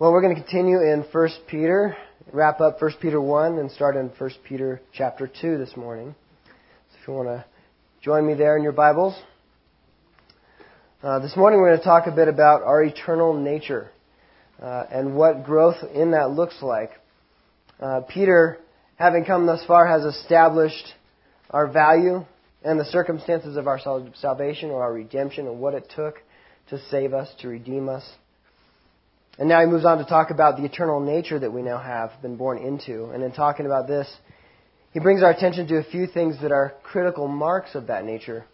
[0.00, 1.96] Well, we're going to continue in 1 Peter,
[2.32, 6.14] wrap up 1 Peter 1 and start in 1 Peter chapter 2 this morning.
[6.46, 7.44] So if you want to
[8.00, 9.20] join me there in your Bibles.
[11.02, 13.90] Uh, this morning we're going to talk a bit about our eternal nature
[14.62, 16.90] uh, and what growth in that looks like.
[17.80, 18.60] Uh, Peter,
[19.00, 20.94] having come thus far, has established
[21.50, 22.24] our value
[22.62, 23.80] and the circumstances of our
[24.14, 26.22] salvation or our redemption and what it took
[26.70, 28.08] to save us, to redeem us.
[29.38, 32.10] And now he moves on to talk about the eternal nature that we now have
[32.20, 33.10] been born into.
[33.10, 34.12] And in talking about this,
[34.92, 38.44] he brings our attention to a few things that are critical marks of that nature.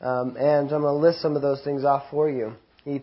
[0.00, 2.54] Um, and I'm going to list some of those things off for you.
[2.84, 3.02] He,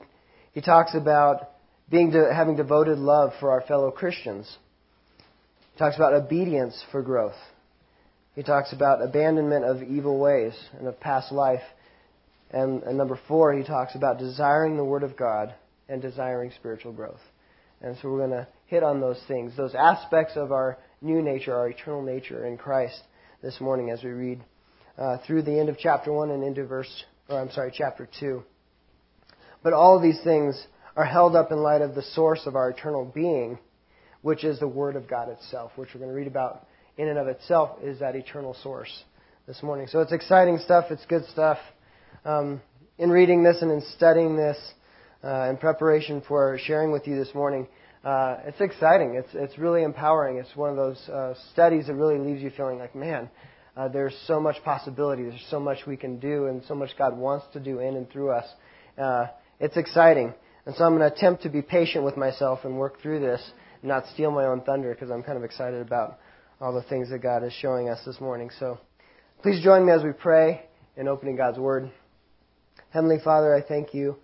[0.54, 1.52] he talks about
[1.92, 4.58] being de- having devoted love for our fellow Christians.
[5.74, 7.38] He talks about obedience for growth.
[8.34, 11.62] He talks about abandonment of evil ways and of past life.
[12.50, 15.54] And, and number four, he talks about desiring the Word of God
[15.90, 17.20] and desiring spiritual growth.
[17.82, 21.56] And so we're going to hit on those things, those aspects of our new nature,
[21.56, 23.00] our eternal nature in Christ
[23.42, 24.44] this morning as we read
[24.98, 28.44] uh, through the end of chapter 1 and into verse, or I'm sorry, chapter 2.
[29.64, 32.72] But all of these things are held up in light of the source of our
[32.72, 33.60] eternal being,
[34.24, 36.66] which is the Word of God itself, which we're going to read about
[36.98, 39.04] in and of itself is that eternal source
[39.46, 39.88] this morning.
[39.88, 40.86] So it's exciting stuff.
[40.90, 41.60] It's good stuff.
[42.26, 42.62] Um,
[42.98, 44.58] in reading this and in studying this,
[45.24, 47.68] uh, in preparation for sharing with you this morning.
[48.04, 49.16] Uh, it's exciting.
[49.16, 50.38] It's it's really empowering.
[50.38, 53.30] It's one of those uh, studies that really leaves you feeling like, man,
[53.76, 55.24] uh, there's so much possibility.
[55.24, 58.10] There's so much we can do, and so much God wants to do in and
[58.10, 58.46] through us.
[58.98, 59.28] Uh,
[59.60, 60.34] it's exciting,
[60.66, 63.42] and so I'm going to attempt to be patient with myself and work through this,
[63.82, 66.20] and not steal my own thunder, because I'm kind of excited about
[66.62, 68.50] all the things that God is showing us this morning.
[68.60, 68.80] So,
[69.42, 70.62] please join me as we pray
[70.96, 71.92] in opening God's Word.
[72.92, 74.18] Heavenly Father, I thank you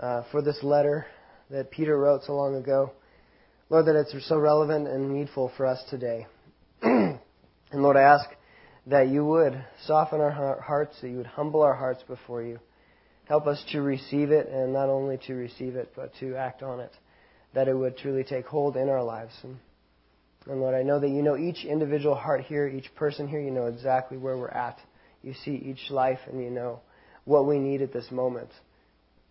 [0.00, 1.06] uh, for this letter
[1.50, 2.92] that Peter wrote so long ago.
[3.68, 6.26] Lord, that it's so relevant and needful for us today.
[6.82, 7.20] and
[7.72, 8.28] Lord, I ask
[8.86, 12.58] that you would soften our hearts, that you would humble our hearts before you.
[13.26, 16.80] Help us to receive it, and not only to receive it, but to act on
[16.80, 16.92] it,
[17.54, 19.32] that it would truly take hold in our lives.
[19.44, 19.56] And,
[20.46, 23.52] and Lord, I know that you know each individual heart here, each person here, you
[23.52, 24.78] know exactly where we're at.
[25.22, 26.80] You see each life, and you know
[27.24, 28.50] what we need at this moment.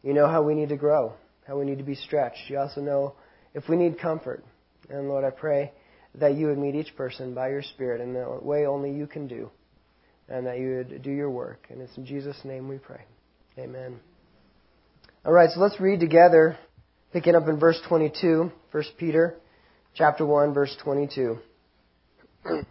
[0.04, 1.14] You know how we need to grow,
[1.48, 2.50] how we need to be stretched.
[2.50, 3.16] You also know
[3.54, 4.44] if we need comfort.
[4.90, 5.72] And Lord, I pray
[6.16, 9.28] that you would meet each person by your Spirit in the way only you can
[9.28, 9.52] do,
[10.28, 11.68] and that you would do your work.
[11.70, 13.02] And it's in Jesus' name we pray.
[13.58, 14.00] Amen.
[15.26, 16.58] All right, so let's read together,
[17.12, 19.36] picking up in verse 22, 1 Peter
[19.94, 21.38] chapter 1, verse 22.
[22.46, 22.66] it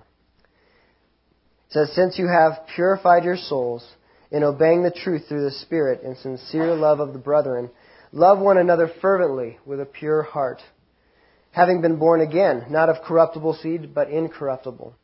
[1.69, 3.87] says, Since you have purified your souls,
[4.31, 7.71] in obeying the truth through the Spirit and sincere love of the brethren,
[8.13, 10.61] love one another fervently with a pure heart,
[11.53, 14.95] having been born again, not of corruptible seed, but incorruptible,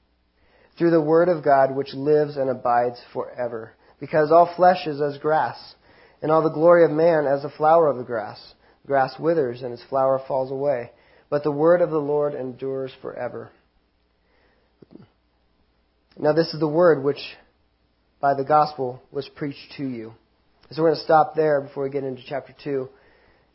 [0.76, 3.72] through the Word of God which lives and abides forever.
[4.00, 5.74] Because all flesh is as grass,
[6.20, 8.54] and all the glory of man as the flower of the grass.
[8.86, 10.90] Grass withers, and its flower falls away,
[11.30, 13.50] but the Word of the Lord endures forever.
[16.18, 17.18] Now this is the Word which
[18.24, 20.10] by the gospel was preached to you.
[20.70, 22.88] So we're going to stop there before we get into chapter 2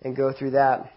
[0.03, 0.91] and go through that.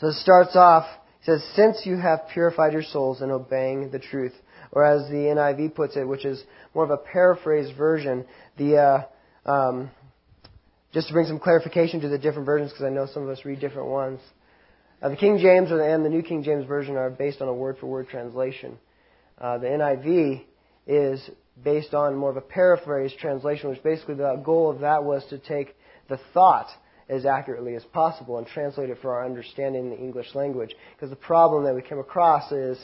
[0.00, 0.84] So it starts off,
[1.22, 4.32] it says, Since you have purified your souls in obeying the truth.
[4.72, 6.42] Or as the NIV puts it, which is
[6.74, 8.26] more of a paraphrased version,
[8.56, 9.92] the, uh, um,
[10.92, 13.44] just to bring some clarification to the different versions, because I know some of us
[13.44, 14.18] read different ones.
[15.00, 17.76] Uh, the King James and the New King James Version are based on a word
[17.78, 18.76] for word translation.
[19.40, 20.42] Uh, the NIV
[20.88, 21.30] is
[21.64, 25.38] based on more of a paraphrase translation, which basically the goal of that was to
[25.38, 25.74] take
[26.08, 26.68] the thought
[27.08, 30.70] as accurately as possible and translate it for our understanding in the English language.
[30.94, 32.78] Because the problem that we came across is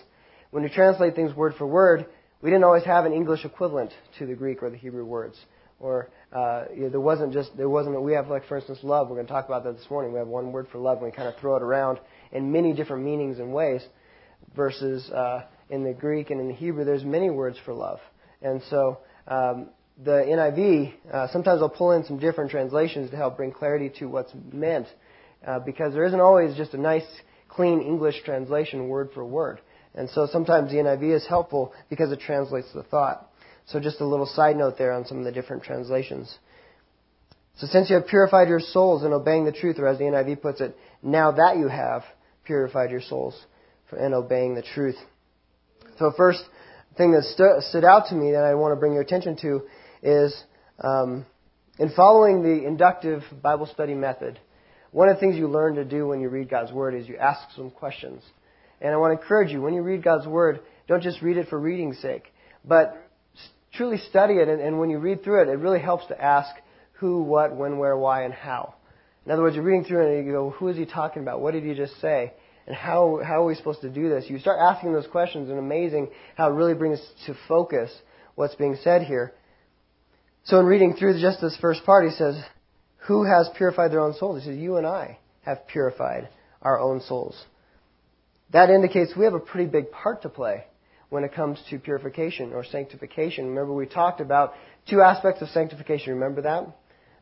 [0.51, 2.07] when we translate things word for word,
[2.41, 5.37] we didn't always have an English equivalent to the Greek or the Hebrew words.
[5.81, 9.09] Or uh, you know, there wasn't just there wasn't we have like for instance love.
[9.09, 10.13] We're going to talk about that this morning.
[10.13, 11.99] We have one word for love, and we kind of throw it around
[12.33, 13.83] in many different meanings and ways.
[14.55, 17.99] Versus uh, in the Greek and in the Hebrew, there's many words for love.
[18.45, 19.71] And so um,
[20.03, 24.07] the NIV, uh, sometimes I'll pull in some different translations to help bring clarity to
[24.07, 24.87] what's meant,
[25.47, 27.07] uh, because there isn't always just a nice,
[27.49, 29.61] clean English translation word for word.
[29.95, 33.31] And so sometimes the NIV is helpful because it translates the thought.
[33.67, 36.37] So just a little side note there on some of the different translations.
[37.57, 40.43] So since you have purified your souls in obeying the truth, or as the NIV
[40.43, 42.03] puts it, now that you have
[42.45, 43.41] purified your souls
[43.97, 44.97] in obeying the truth.
[45.99, 46.43] So first,
[46.97, 49.63] thing that stu- stood out to me that I want to bring your attention to
[50.03, 50.45] is
[50.81, 51.27] um,
[51.79, 54.39] in following the inductive Bible study method,
[54.93, 57.17] one of the things you learn to do when you read God's Word is you
[57.17, 58.23] ask some questions.
[58.81, 61.49] And I want to encourage you, when you read God's Word, don't just read it
[61.49, 62.33] for reading's sake,
[62.65, 62.97] but
[63.73, 64.49] truly study it.
[64.49, 66.51] And, and when you read through it, it really helps to ask
[66.93, 68.75] who, what, when, where, why, and how.
[69.27, 71.41] In other words, you're reading through it and you go, who is he talking about?
[71.41, 72.35] What did he just say?
[72.67, 74.25] And how, how are we supposed to do this?
[74.29, 77.91] You start asking those questions and amazing how it really brings to focus
[78.35, 79.35] what's being said here.
[80.45, 82.43] So in reading through just this first part, he says,
[83.07, 84.43] who has purified their own souls?
[84.43, 86.29] He says, you and I have purified
[86.63, 87.39] our own souls.
[88.53, 90.65] That indicates we have a pretty big part to play
[91.11, 93.49] when it comes to purification or sanctification.
[93.49, 94.55] Remember, we talked about
[94.89, 96.15] two aspects of sanctification.
[96.15, 96.67] Remember that?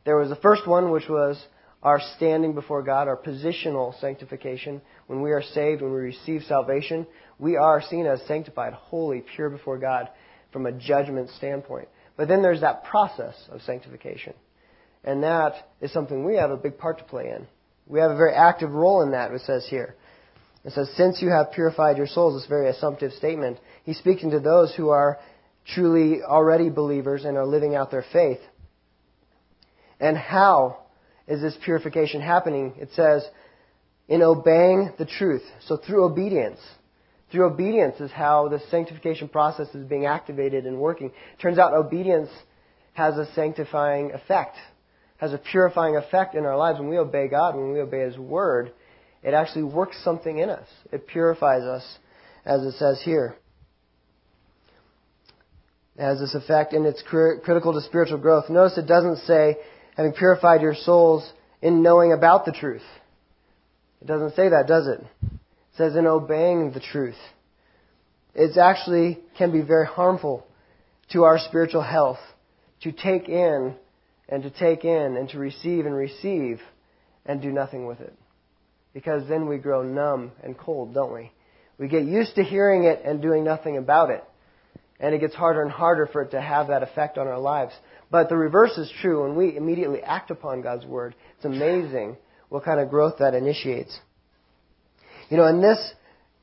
[0.05, 1.41] There was the first one, which was
[1.83, 4.81] our standing before God, our positional sanctification.
[5.07, 7.05] When we are saved, when we receive salvation,
[7.37, 10.09] we are seen as sanctified, holy, pure before God
[10.51, 11.89] from a judgment standpoint.
[12.15, 14.33] But then there's that process of sanctification.
[15.03, 17.45] And that is something we have a big part to play in.
[17.85, 19.95] We have a very active role in that, it says here.
[20.63, 24.39] It says, Since you have purified your souls, this very assumptive statement, he's speaking to
[24.39, 25.19] those who are
[25.67, 28.39] truly already believers and are living out their faith.
[29.99, 30.82] And how
[31.27, 32.73] is this purification happening?
[32.77, 33.25] It says,
[34.07, 35.43] in obeying the truth.
[35.67, 36.59] So through obedience.
[37.31, 41.11] Through obedience is how the sanctification process is being activated and working.
[41.41, 42.29] Turns out obedience
[42.93, 44.55] has a sanctifying effect,
[45.17, 46.79] has a purifying effect in our lives.
[46.79, 48.71] When we obey God, when we obey His Word,
[49.23, 50.67] it actually works something in us.
[50.91, 51.97] It purifies us,
[52.45, 53.35] as it says here.
[55.97, 58.49] It has this effect, and it's critical to spiritual growth.
[58.49, 59.57] Notice it doesn't say,
[59.95, 61.29] having purified your souls
[61.61, 62.83] in knowing about the truth.
[64.01, 64.99] It doesn't say that, does it?
[65.21, 67.17] It says in obeying the truth.
[68.35, 70.45] It actually can be very harmful
[71.11, 72.19] to our spiritual health
[72.81, 73.75] to take in
[74.27, 76.59] and to take in and to receive and receive
[77.25, 78.13] and do nothing with it
[78.93, 81.31] because then we grow numb and cold, don't we?
[81.77, 84.23] We get used to hearing it and doing nothing about it.
[84.99, 87.73] And it gets harder and harder for it to have that effect on our lives.
[88.11, 89.23] But the reverse is true.
[89.23, 92.17] When we immediately act upon God's Word, it's amazing
[92.49, 93.97] what kind of growth that initiates.
[95.29, 95.93] You know, and this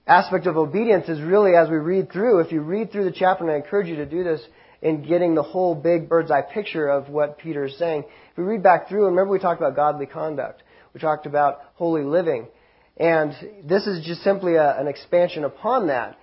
[0.06, 3.44] aspect of obedience is really as we read through, if you read through the chapter,
[3.44, 4.40] and I encourage you to do this
[4.82, 8.04] in getting the whole big bird's eye picture of what Peter is saying.
[8.32, 10.62] If we read back through, and remember we talked about godly conduct.
[10.94, 12.48] We talked about holy living.
[12.96, 13.32] And
[13.64, 16.18] this is just simply a, an expansion upon that.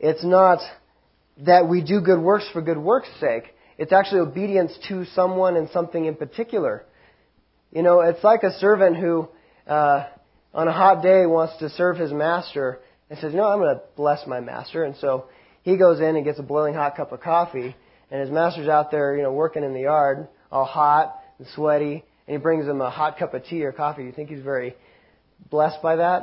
[0.00, 0.58] It's not
[1.44, 3.44] that we do good works for good works' sake.
[3.78, 6.84] It's actually obedience to someone and something in particular.
[7.72, 9.28] You know, it's like a servant who,
[9.66, 10.06] uh,
[10.52, 13.82] on a hot day, wants to serve his master and says, "No, I'm going to
[13.96, 15.26] bless my master." And so
[15.62, 17.76] he goes in and gets a boiling hot cup of coffee,
[18.10, 22.04] and his master's out there, you know, working in the yard, all hot and sweaty,
[22.26, 24.74] and he brings him a hot cup of tea or coffee, you think he's very
[25.50, 26.22] blessed by that?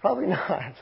[0.00, 0.74] Probably not.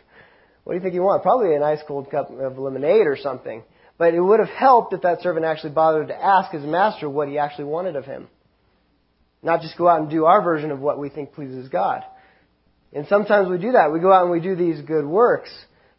[0.67, 1.23] What do you think he wants?
[1.23, 3.63] Probably a nice cold cup of lemonade or something.
[3.99, 7.29] But it would have helped if that servant actually bothered to ask his master what
[7.29, 8.27] he actually wanted of him.
[9.45, 12.03] Not just go out and do our version of what we think pleases God.
[12.93, 13.93] And sometimes we do that.
[13.93, 15.51] We go out and we do these good works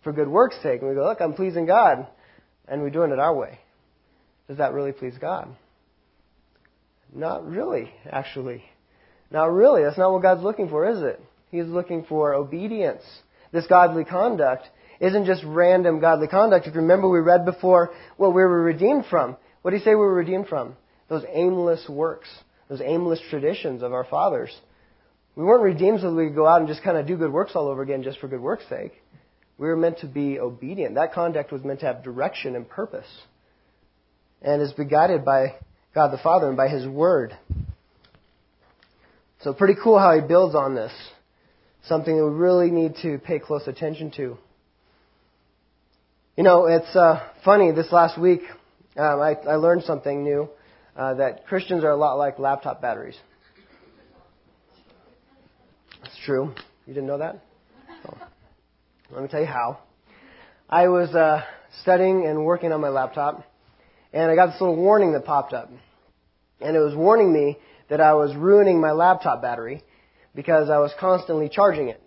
[0.03, 0.81] for good works' sake.
[0.81, 2.05] And we go, look, I'm pleasing God.
[2.67, 3.59] And we're doing it our way.
[4.49, 5.47] Does that really please God?
[7.15, 8.65] Not really, actually.
[9.31, 9.83] Not really.
[9.83, 11.21] That's not what God's looking for, is it?
[11.51, 13.03] He's looking for obedience.
[13.51, 14.67] This godly conduct
[14.99, 16.67] isn't just random godly conduct.
[16.67, 19.37] If you remember, we read before what we were redeemed from.
[19.61, 20.75] What do you say we were redeemed from?
[21.09, 22.29] Those aimless works,
[22.69, 24.55] those aimless traditions of our fathers.
[25.35, 27.31] We weren't redeemed so that we could go out and just kind of do good
[27.31, 28.93] works all over again just for good works' sake.
[29.57, 30.95] We were meant to be obedient.
[30.95, 33.07] That conduct was meant to have direction and purpose.
[34.41, 35.55] And is guided by
[35.95, 37.35] God the Father and by His Word.
[39.41, 40.91] So pretty cool how he builds on this.
[41.87, 44.37] Something that we really need to pay close attention to.
[46.35, 47.71] You know, it's uh, funny.
[47.71, 48.41] This last week,
[48.97, 50.49] um, I, I learned something new
[50.95, 53.17] uh, that Christians are a lot like laptop batteries.
[56.03, 56.53] It's true.
[56.85, 57.43] You didn't know that?
[58.07, 58.17] Oh.
[59.11, 59.79] Let me tell you how.
[60.69, 61.43] I was uh,
[61.81, 63.43] studying and working on my laptop,
[64.13, 65.69] and I got this little warning that popped up
[66.61, 67.57] and it was warning me
[67.89, 69.83] that I was ruining my laptop battery
[70.37, 71.99] because I was constantly charging it.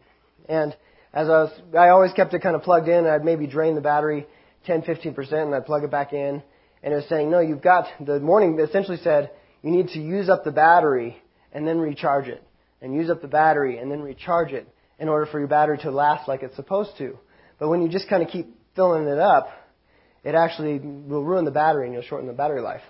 [0.48, 0.74] And
[1.12, 3.04] as I was, I always kept it kind of plugged in.
[3.04, 4.24] I'd maybe drain the battery
[4.66, 6.40] 10, 15%, and I'd plug it back in.
[6.84, 9.32] And it was saying, no, you've got, the warning essentially said,
[9.62, 11.20] you need to use up the battery
[11.52, 12.40] and then recharge it.
[12.80, 14.66] And use up the battery and then recharge it
[15.00, 17.18] in order for your battery to last like it's supposed to.
[17.58, 18.46] But when you just kind of keep
[18.76, 19.48] filling it up,
[20.22, 22.82] it actually will ruin the battery and you'll shorten the battery life.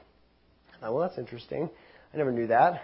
[0.83, 1.71] Thought, well, that's interesting.
[2.13, 2.83] I never knew that.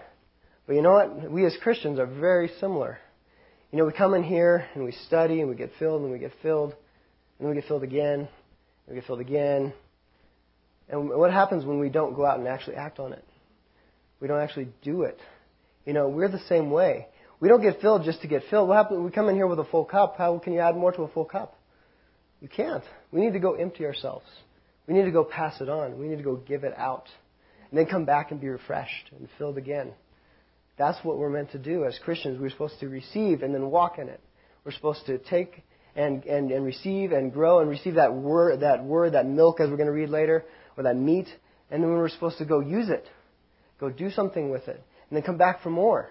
[0.67, 1.31] But you know what?
[1.31, 2.99] We as Christians are very similar.
[3.71, 6.19] You know, we come in here and we study and we get filled and we
[6.19, 6.75] get filled
[7.39, 8.29] and we get filled again and
[8.87, 9.73] we get filled again.
[10.89, 13.23] And what happens when we don't go out and actually act on it?
[14.19, 15.19] We don't actually do it.
[15.85, 17.07] You know, we're the same way.
[17.39, 18.67] We don't get filled just to get filled.
[18.67, 19.03] What happens?
[19.03, 20.15] We come in here with a full cup.
[20.17, 21.57] How can you add more to a full cup?
[22.41, 22.83] You can't.
[23.11, 24.25] We need to go empty ourselves.
[24.87, 25.99] We need to go pass it on.
[25.99, 27.07] We need to go give it out.
[27.69, 29.93] And then come back and be refreshed and filled again.
[30.77, 32.39] That's what we're meant to do as Christians.
[32.39, 34.21] We're supposed to receive and then walk in it.
[34.63, 35.63] We're supposed to take
[35.95, 39.69] and, and, and receive and grow and receive that word, that word, that milk, as
[39.69, 40.45] we're going to read later,
[40.77, 41.27] or that meat.
[41.71, 43.05] And then we're supposed to go use it.
[43.79, 44.83] Go do something with it.
[45.09, 46.09] And then come back for more.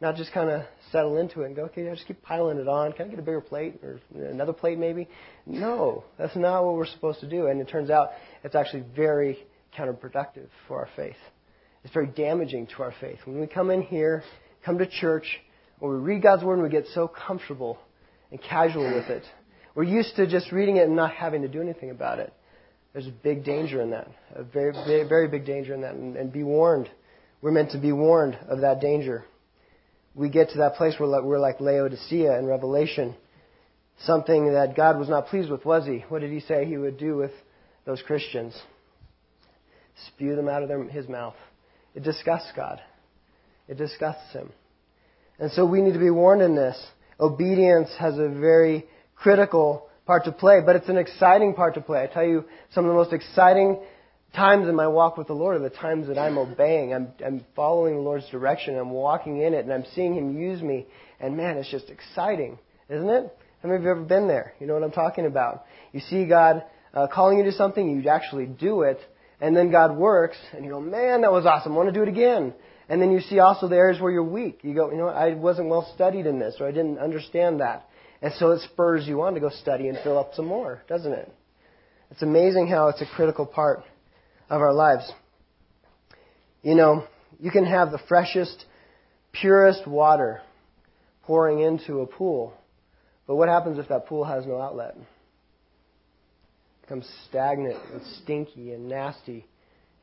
[0.00, 2.66] Not just kind of settle into it and go, okay, I just keep piling it
[2.66, 2.92] on.
[2.92, 5.08] Can I get a bigger plate or another plate maybe?
[5.46, 7.46] No, that's not what we're supposed to do.
[7.46, 8.10] And it turns out
[8.42, 9.38] it's actually very
[9.78, 11.16] counterproductive for our faith.
[11.84, 13.18] It's very damaging to our faith.
[13.24, 14.22] When we come in here,
[14.64, 15.26] come to church,
[15.80, 17.78] or we read God's Word and we get so comfortable
[18.30, 19.24] and casual with it,
[19.74, 22.32] we're used to just reading it and not having to do anything about it.
[22.92, 24.08] There's a big danger in that.
[24.34, 25.94] A very, very, very big danger in that.
[25.94, 26.90] And, and be warned.
[27.40, 29.24] We're meant to be warned of that danger.
[30.14, 33.16] We get to that place where we're like Laodicea in Revelation.
[34.04, 36.04] Something that God was not pleased with, was he?
[36.08, 37.30] What did he say he would do with
[37.86, 38.54] those Christians?
[40.08, 41.34] Spew them out of their, his mouth.
[41.94, 42.80] It disgusts God.
[43.68, 44.50] It disgusts him.
[45.38, 46.80] And so we need to be warned in this.
[47.18, 52.02] Obedience has a very critical part to play, but it's an exciting part to play.
[52.02, 53.80] I tell you, some of the most exciting
[54.34, 56.94] times in my walk with the Lord are the times that I'm obeying.
[56.94, 58.76] I'm, I'm following the Lord's direction.
[58.76, 60.86] I'm walking in it, and I'm seeing Him use me.
[61.20, 62.58] And man, it's just exciting,
[62.88, 63.38] isn't it?
[63.62, 64.54] How many of you have ever been there?
[64.58, 65.64] You know what I'm talking about.
[65.92, 68.98] You see God uh, calling you to something, you actually do it,
[69.42, 71.72] and then God works, and you go, man, that was awesome.
[71.72, 72.54] I want to do it again.
[72.88, 74.60] And then you see also the areas where you're weak.
[74.62, 77.88] You go, you know I wasn't well studied in this, or I didn't understand that.
[78.22, 81.12] And so it spurs you on to go study and fill up some more, doesn't
[81.12, 81.28] it?
[82.12, 83.82] It's amazing how it's a critical part
[84.48, 85.10] of our lives.
[86.62, 87.04] You know,
[87.40, 88.64] you can have the freshest,
[89.32, 90.40] purest water
[91.24, 92.54] pouring into a pool,
[93.26, 94.94] but what happens if that pool has no outlet?
[96.82, 99.46] Becomes stagnant and stinky and nasty.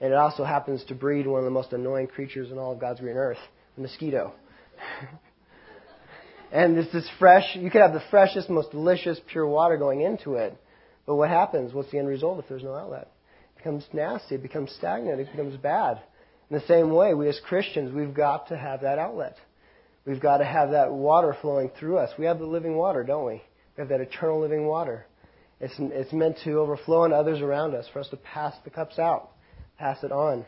[0.01, 2.79] And it also happens to breed one of the most annoying creatures in all of
[2.79, 3.37] God's green earth,
[3.75, 4.33] the mosquito.
[6.51, 10.57] and this fresh, you could have the freshest, most delicious, pure water going into it.
[11.05, 11.73] But what happens?
[11.73, 13.11] What's the end result if there's no outlet?
[13.55, 16.01] It becomes nasty, it becomes stagnant, it becomes bad.
[16.49, 19.35] In the same way, we as Christians, we've got to have that outlet.
[20.05, 22.11] We've got to have that water flowing through us.
[22.17, 23.41] We have the living water, don't we?
[23.75, 25.05] We have that eternal living water.
[25.59, 28.97] It's, it's meant to overflow on others around us, for us to pass the cups
[28.97, 29.31] out,
[29.77, 30.45] pass it on.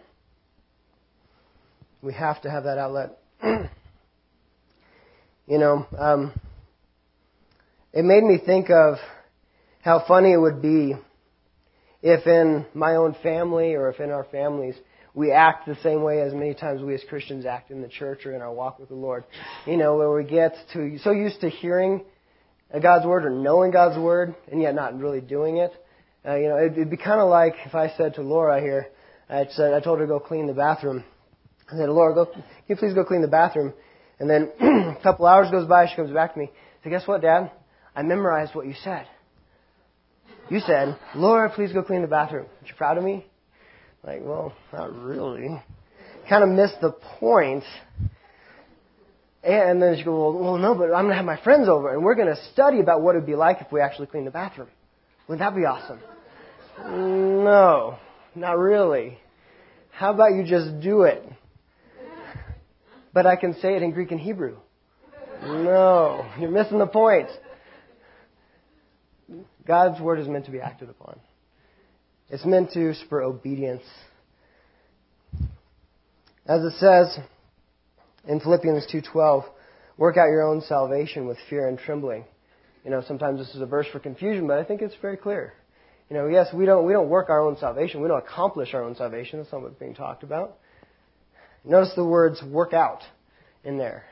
[2.01, 3.17] We have to have that outlet.
[3.43, 3.69] you
[5.57, 6.33] know, um,
[7.93, 8.95] it made me think of
[9.81, 10.95] how funny it would be
[12.01, 14.75] if in my own family or if in our families
[15.13, 18.25] we act the same way as many times we as Christians act in the church
[18.25, 19.25] or in our walk with the Lord.
[19.67, 22.05] You know, where we get to so used to hearing
[22.79, 25.71] God's word or knowing God's word and yet not really doing it.
[26.25, 28.87] Uh, you know, it'd, it'd be kind of like if I said to Laura here,
[29.29, 31.03] I said I told her to go clean the bathroom.
[31.71, 33.73] I said, Laura, go, can you please go clean the bathroom?
[34.19, 34.51] And then
[34.99, 36.51] a couple hours goes by, she comes back to me.
[36.83, 37.51] So guess what, Dad?
[37.95, 39.07] I memorized what you said.
[40.49, 42.45] You said, Laura, please go clean the bathroom.
[42.45, 43.25] Are you proud of me?
[44.03, 45.61] Like, well, not really.
[46.29, 47.63] Kind of missed the point
[49.43, 51.93] and then she goes, well, well, no, but I'm going to have my friends over
[51.93, 54.27] and we're going to study about what it would be like if we actually cleaned
[54.27, 54.69] the bathroom.
[55.27, 55.99] Wouldn't that be awesome?
[56.79, 57.97] No,
[58.35, 59.17] not really.
[59.91, 61.23] How about you just do it?
[63.13, 64.57] But I can say it in Greek and Hebrew.
[65.43, 67.27] No, you're missing the point.
[69.65, 71.19] God's word is meant to be acted upon.
[72.29, 73.83] It's meant to spur obedience.
[76.45, 77.19] As it says,
[78.27, 79.45] in Philippians 2:12,
[79.97, 82.25] work out your own salvation with fear and trembling.
[82.83, 85.53] You know, sometimes this is a verse for confusion, but I think it's very clear.
[86.09, 88.01] You know, yes, we don't we don't work our own salvation.
[88.01, 89.39] We don't accomplish our own salvation.
[89.39, 90.57] That's not what's being talked about.
[91.63, 93.01] Notice the words work out
[93.63, 94.03] in there.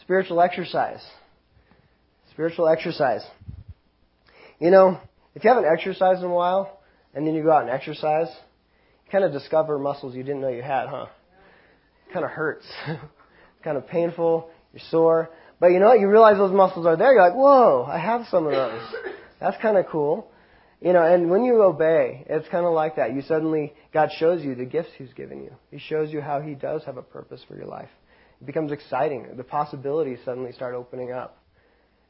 [0.00, 1.02] Spiritual exercise.
[2.32, 3.22] Spiritual exercise.
[4.58, 5.00] You know,
[5.34, 6.80] if you haven't exercised in a while
[7.14, 8.28] and then you go out and exercise,
[9.04, 11.06] you kind of discover muscles you didn't know you had, huh?
[12.08, 12.66] It kind of hurts.
[13.64, 15.30] kind of painful, you're sore.
[15.58, 16.00] But you know what?
[16.00, 17.12] You realize those muscles are there.
[17.14, 18.82] You're like, whoa, I have some of those.
[19.40, 20.30] That's kind of cool.
[20.80, 23.14] You know, and when you obey, it's kind of like that.
[23.14, 25.52] You suddenly, God shows you the gifts He's given you.
[25.70, 27.88] He shows you how He does have a purpose for your life.
[28.40, 29.26] it becomes exciting.
[29.36, 31.38] The possibilities suddenly start opening up.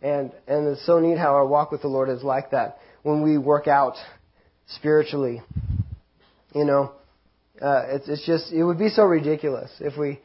[0.03, 2.79] And, and it's so neat how our walk with the Lord is like that.
[3.05, 3.95] When we work out
[4.67, 5.41] spiritually,
[6.55, 6.93] you know,
[7.63, 10.21] uh, it's, it's just, it would be so ridiculous if we,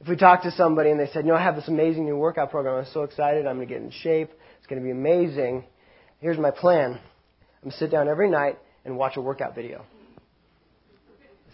[0.00, 2.16] if we talked to somebody and they said, you know, I have this amazing new
[2.16, 2.84] workout program.
[2.84, 3.46] I'm so excited.
[3.46, 4.30] I'm going to get in shape.
[4.58, 5.64] It's going to be amazing.
[6.20, 6.92] Here's my plan.
[6.92, 9.84] I'm going to sit down every night and watch a workout video.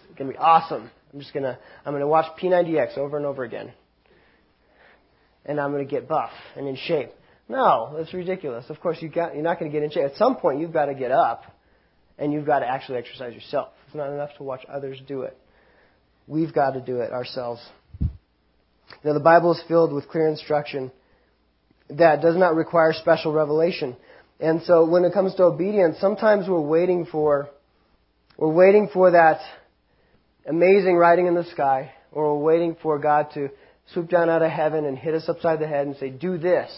[0.09, 0.91] It's going to be awesome.
[1.13, 3.73] I'm just going to, I'm going to watch P90X over and over again.
[5.45, 7.11] And I'm going to get buff and in shape.
[7.49, 8.65] No, that's ridiculous.
[8.69, 10.05] Of course, you got, you're not going to get in shape.
[10.05, 11.45] At some point, you've got to get up
[12.19, 13.69] and you've got to actually exercise yourself.
[13.87, 15.37] It's not enough to watch others do it.
[16.27, 17.61] We've got to do it ourselves.
[19.03, 20.93] You know, the Bible is filled with clear instruction
[21.91, 23.97] that does not require special revelation.
[24.41, 27.49] And so when it comes to obedience, sometimes we're waiting for
[28.37, 29.41] we're waiting for that
[30.47, 33.51] amazing writing in the sky, or we're waiting for God to
[33.93, 36.71] swoop down out of heaven and hit us upside the head and say, "Do this,"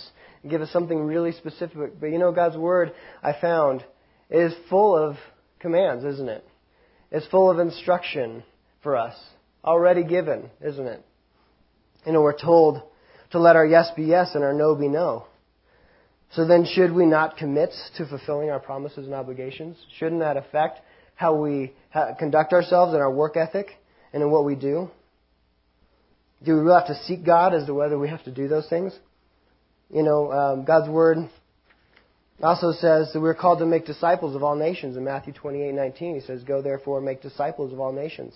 [0.42, 1.99] and give us something really specific.
[2.00, 2.92] But you know, God's word
[3.23, 3.85] I found
[4.30, 5.16] is full of
[5.59, 6.47] commands, isn't it?
[7.11, 8.42] It's full of instruction
[8.83, 9.14] for us,
[9.64, 11.04] already given, isn't it?
[12.06, 12.82] You know, we're told
[13.30, 15.26] to let our yes be yes and our no be no.
[16.32, 19.76] So then, should we not commit to fulfilling our promises and obligations?
[19.99, 20.80] Shouldn't that affect
[21.14, 21.73] how we
[22.18, 23.68] conduct ourselves and our work ethic
[24.12, 24.90] and in what we do?
[26.44, 28.68] Do we really have to seek God as to whether we have to do those
[28.68, 28.92] things?
[29.90, 31.18] You know, um, God's Word
[32.42, 34.96] also says that we're called to make disciples of all nations.
[34.96, 38.34] In Matthew 28:19, He says, "Go therefore and make disciples of all nations,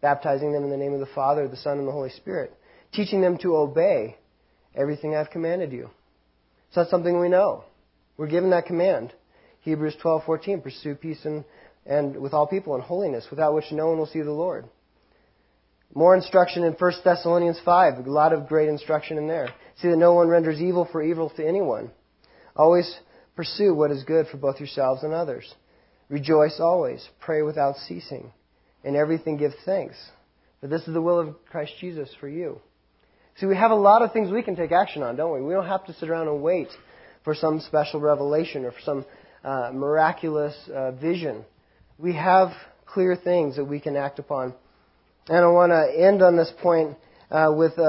[0.00, 2.52] baptizing them in the name of the Father, the Son, and the Holy Spirit,
[2.92, 4.16] teaching them to obey
[4.74, 5.90] everything I've commanded you."
[6.70, 7.64] So that's something we know.
[8.16, 9.12] We're given that command.
[9.60, 11.44] Hebrews 12:14, "Pursue peace and,
[11.86, 14.66] and with all people and holiness, without which no one will see the Lord."
[15.94, 18.06] More instruction in 1 Thessalonians 5.
[18.06, 19.48] A lot of great instruction in there.
[19.76, 21.90] See that no one renders evil for evil to anyone.
[22.54, 23.00] Always
[23.34, 25.52] pursue what is good for both yourselves and others.
[26.08, 27.08] Rejoice always.
[27.20, 28.32] Pray without ceasing.
[28.84, 29.96] In everything give thanks.
[30.60, 32.60] For this is the will of Christ Jesus for you.
[33.40, 35.40] See, we have a lot of things we can take action on, don't we?
[35.40, 36.68] We don't have to sit around and wait
[37.24, 39.06] for some special revelation or for some
[39.42, 41.46] uh, miraculous uh, vision.
[41.96, 42.50] We have
[42.84, 44.52] clear things that we can act upon.
[45.28, 46.98] And I want to end on this point
[47.30, 47.82] uh, with a,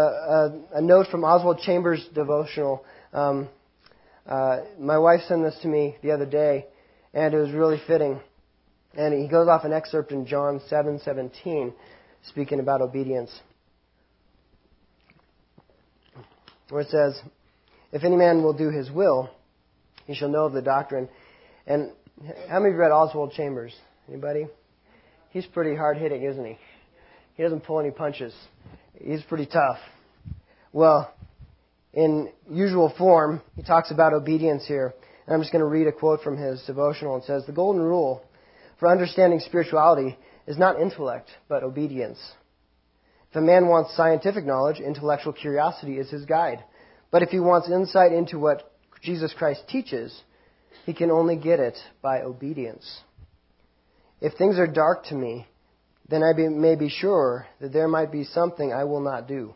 [0.73, 2.85] a, a, note from Oswald Chambers' devotional.
[3.11, 3.49] Um,
[4.25, 6.67] uh, my wife sent this to me the other day,
[7.13, 8.21] and it was really fitting.
[8.93, 11.73] And he goes off an excerpt in John 7:17,
[12.23, 13.31] speaking about obedience,
[16.71, 17.21] where it says,
[17.91, 19.29] "If any man will do his will,
[20.05, 21.09] he shall know of the doctrine."
[21.67, 21.91] And
[22.49, 23.75] how many of you read Oswald Chambers?
[24.07, 24.47] Anybody?
[25.29, 26.57] He's pretty hard hitting, isn't he?
[27.35, 28.33] He doesn't pull any punches.
[28.99, 29.77] He's pretty tough.
[30.73, 31.13] Well,
[31.93, 34.93] in usual form, he talks about obedience here.
[35.25, 37.17] And I'm just going to read a quote from his devotional.
[37.17, 38.23] It says, The golden rule
[38.79, 42.19] for understanding spirituality is not intellect, but obedience.
[43.31, 46.63] If a man wants scientific knowledge, intellectual curiosity is his guide.
[47.11, 50.21] But if he wants insight into what Jesus Christ teaches,
[50.85, 53.01] he can only get it by obedience.
[54.19, 55.47] If things are dark to me,
[56.09, 59.55] then I be, may be sure that there might be something I will not do.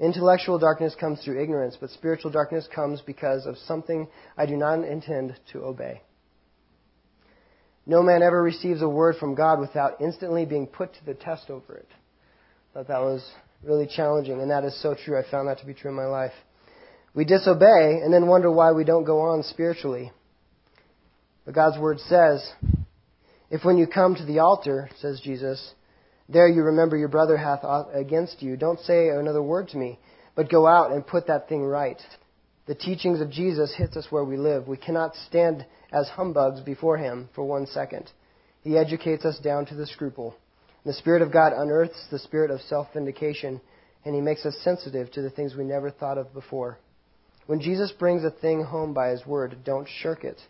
[0.00, 4.82] Intellectual darkness comes through ignorance, but spiritual darkness comes because of something I do not
[4.82, 6.00] intend to obey.
[7.84, 11.50] No man ever receives a word from God without instantly being put to the test
[11.50, 11.88] over it.
[12.74, 13.24] Thought that was
[13.62, 15.16] really challenging, and that is so true.
[15.16, 16.32] I found that to be true in my life.
[17.14, 20.10] We disobey and then wonder why we don't go on spiritually.
[21.44, 22.44] But God's word says
[23.48, 25.74] if when you come to the altar, says Jesus,
[26.28, 27.60] there you remember your brother hath
[27.94, 30.00] against you, don't say another word to me,
[30.34, 32.02] but go out and put that thing right.
[32.66, 34.66] The teachings of Jesus hits us where we live.
[34.66, 38.10] We cannot stand as humbugs before him for one second.
[38.62, 40.34] He educates us down to the scruple.
[40.84, 43.60] The Spirit of God unearths the spirit of self vindication,
[44.04, 46.78] and He makes us sensitive to the things we never thought of before.
[47.46, 50.40] When Jesus brings a thing home by His Word, don't shirk it.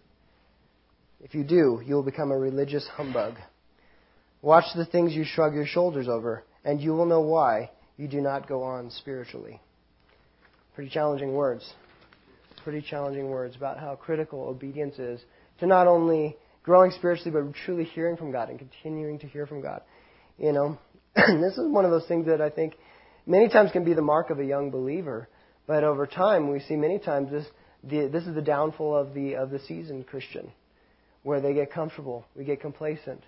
[1.20, 3.36] If you do, you will become a religious humbug.
[4.42, 8.20] Watch the things you shrug your shoulders over, and you will know why you do
[8.20, 9.60] not go on spiritually.
[10.74, 11.72] Pretty challenging words.
[12.62, 15.20] Pretty challenging words about how critical obedience is
[15.60, 19.62] to not only growing spiritually, but truly hearing from God and continuing to hear from
[19.62, 19.82] God.
[20.38, 20.78] You know,
[21.16, 22.74] this is one of those things that I think
[23.26, 25.28] many times can be the mark of a young believer,
[25.66, 27.46] but over time we see many times this
[27.82, 30.50] the, this is the downfall of the of the seasoned Christian
[31.22, 33.22] where they get comfortable, we get complacent,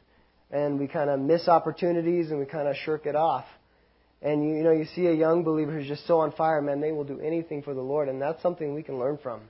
[0.51, 3.47] and we kind of miss opportunities and we kind of shirk it off.
[4.23, 6.81] And you, you know, you see a young believer who's just so on fire, man,
[6.81, 9.43] they will do anything for the Lord, and that's something we can learn from.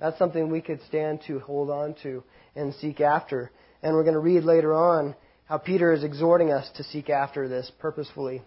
[0.00, 2.22] That's something we could stand to, hold on to,
[2.56, 3.50] and seek after.
[3.82, 5.14] And we're going to read later on
[5.46, 8.42] how Peter is exhorting us to seek after this purposefully.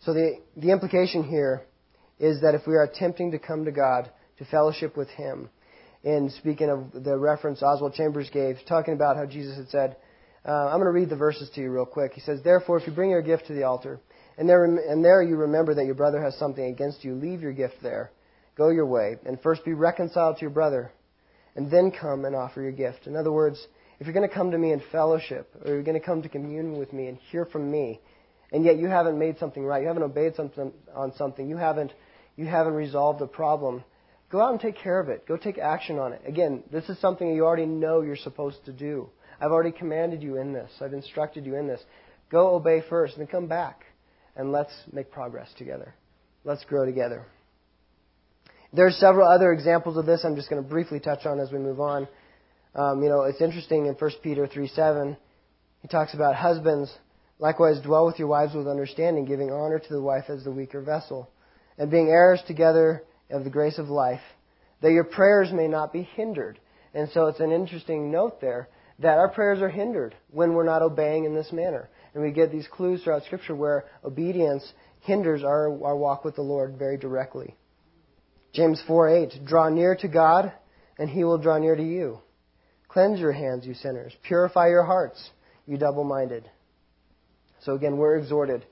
[0.00, 1.62] So the, the implication here
[2.18, 5.50] is that if we are attempting to come to God, to fellowship with Him,
[6.04, 9.96] in speaking of the reference Oswald Chambers gave, talking about how Jesus had said,
[10.46, 12.12] uh, I'm going to read the verses to you real quick.
[12.12, 13.98] He says, Therefore, if you bring your gift to the altar,
[14.38, 17.52] and there, and there you remember that your brother has something against you, leave your
[17.52, 18.12] gift there.
[18.56, 20.92] Go your way, and first be reconciled to your brother,
[21.56, 23.06] and then come and offer your gift.
[23.06, 23.66] In other words,
[23.98, 26.28] if you're going to come to me in fellowship, or you're going to come to
[26.28, 28.00] communion with me and hear from me,
[28.52, 31.92] and yet you haven't made something right, you haven't obeyed something on something, you haven't,
[32.36, 33.82] you haven't resolved a problem,
[34.30, 35.26] go out and take care of it.
[35.26, 36.22] Go take action on it.
[36.26, 39.08] Again, this is something you already know you're supposed to do.
[39.40, 40.70] I've already commanded you in this.
[40.80, 41.80] I've instructed you in this.
[42.30, 43.84] Go obey first, and then come back,
[44.34, 45.94] and let's make progress together.
[46.44, 47.26] Let's grow together.
[48.72, 50.24] There are several other examples of this.
[50.24, 52.08] I'm just going to briefly touch on as we move on.
[52.74, 55.16] Um, you know, it's interesting in 1 Peter 3 7,
[55.82, 56.92] he talks about husbands
[57.38, 60.80] Likewise, dwell with your wives with understanding, giving honor to the wife as the weaker
[60.80, 61.30] vessel,
[61.76, 64.22] and being heirs together of the grace of life,
[64.80, 66.58] that your prayers may not be hindered.
[66.94, 68.68] And so it's an interesting note there
[69.00, 71.90] that our prayers are hindered when we're not obeying in this manner.
[72.14, 76.42] And we get these clues throughout Scripture where obedience hinders our, our walk with the
[76.42, 77.54] Lord very directly.
[78.56, 80.50] James 4:8 draw near to God,
[80.98, 82.20] and he will draw near to you.
[82.88, 84.16] Cleanse your hands, you sinners.
[84.22, 85.30] Purify your hearts,
[85.66, 86.48] you double minded.
[87.60, 88.64] So again, we're exhorted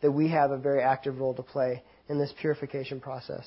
[0.00, 3.44] that we have a very active role to play in this purification process.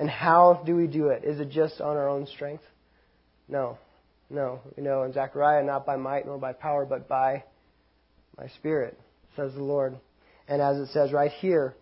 [0.00, 1.22] And how do we do it?
[1.22, 2.64] Is it just on our own strength?
[3.46, 3.78] No.
[4.28, 4.62] No.
[4.76, 7.44] You know, in Zechariah, not by might nor by power, but by
[8.36, 8.98] my spirit,
[9.36, 9.96] says the Lord.
[10.48, 11.76] And as it says right here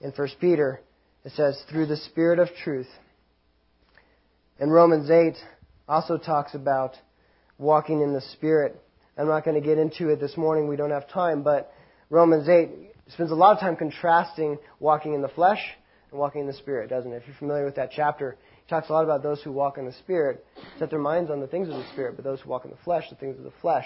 [0.00, 0.80] in 1 Peter,
[1.28, 2.88] it says, through the spirit of truth.
[4.58, 5.34] And Romans 8
[5.86, 6.96] also talks about
[7.58, 8.82] walking in the spirit.
[9.18, 10.68] I'm not going to get into it this morning.
[10.68, 11.70] We don't have time, but
[12.08, 12.70] Romans 8
[13.08, 15.60] spends a lot of time contrasting walking in the flesh
[16.10, 17.16] and walking in the Spirit, doesn't it?
[17.16, 19.84] If you're familiar with that chapter, he talks a lot about those who walk in
[19.84, 20.42] the Spirit,
[20.78, 22.78] set their minds on the things of the Spirit, but those who walk in the
[22.84, 23.84] flesh, the things of the flesh.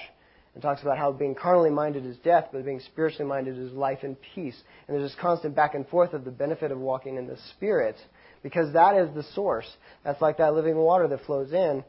[0.55, 4.01] And talks about how being carnally minded is death, but being spiritually minded is life
[4.03, 4.61] and peace.
[4.87, 7.97] And there's this constant back and forth of the benefit of walking in the Spirit,
[8.43, 9.67] because that is the source.
[10.05, 11.83] That's like that living water that flows in,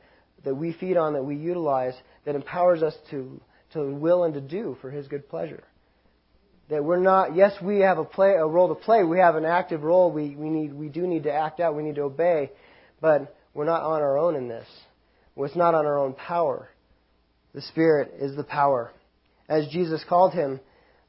[0.46, 1.94] that we feed on, that we utilize,
[2.26, 3.42] that empowers us to,
[3.74, 5.64] to will and to do for His good pleasure.
[6.70, 9.04] That we're not yes we have a play a role to play.
[9.04, 10.10] We have an active role.
[10.10, 11.76] We, we need we do need to act out.
[11.76, 12.52] We need to obey.
[13.02, 14.66] But we're not on our own in this.
[15.36, 16.70] It's not on our own power
[17.54, 18.92] the spirit is the power
[19.50, 20.60] as jesus called him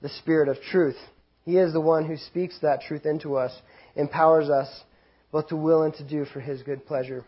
[0.02, 0.96] the spirit of truth
[1.44, 3.52] he is the one who speaks that truth into us
[3.96, 4.68] empowers us
[5.33, 7.24] both to will and to do for his good pleasure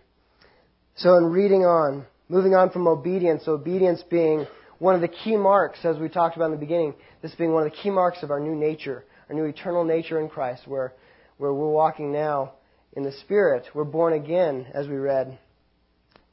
[0.97, 4.47] so in reading on moving on from obedience obedience being
[4.79, 7.67] one of the key marks, as we talked about in the beginning, this being one
[7.67, 10.93] of the key marks of our new nature, our new eternal nature in Christ, where,
[11.39, 12.53] where we're walking now
[12.93, 13.65] in the Spirit.
[13.75, 15.39] We're born again, as we read.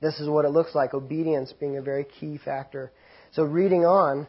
[0.03, 2.91] This is what it looks like, obedience being a very key factor.
[3.31, 4.27] So, reading on,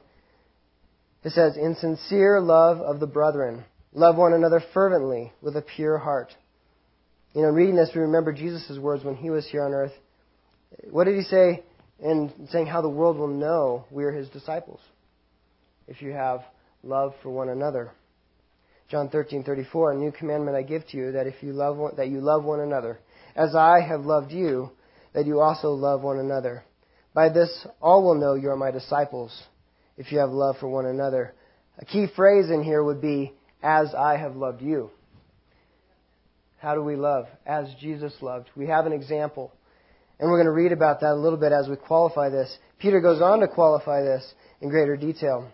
[1.23, 5.99] it says, In sincere love of the brethren, love one another fervently with a pure
[5.99, 6.33] heart.
[7.35, 9.93] You know, reading this, we remember Jesus' words when he was here on earth.
[10.91, 11.63] What did he say?
[12.03, 14.81] and saying how the world will know we are his disciples
[15.87, 16.41] if you have
[16.83, 17.91] love for one another.
[18.89, 22.09] John 13:34 A new commandment I give to you that if you love one, that
[22.09, 22.99] you love one another
[23.35, 24.71] as I have loved you
[25.15, 26.65] that you also love one another.
[27.15, 29.33] By this all will know you are my disciples
[29.97, 31.35] if you have love for one another.
[31.79, 34.91] A key phrase in here would be as I have loved you.
[36.59, 37.27] How do we love?
[37.47, 38.49] As Jesus loved.
[38.57, 39.53] We have an example.
[40.19, 42.57] And we're going to read about that a little bit as we qualify this.
[42.79, 44.25] Peter goes on to qualify this
[44.61, 45.51] in greater detail.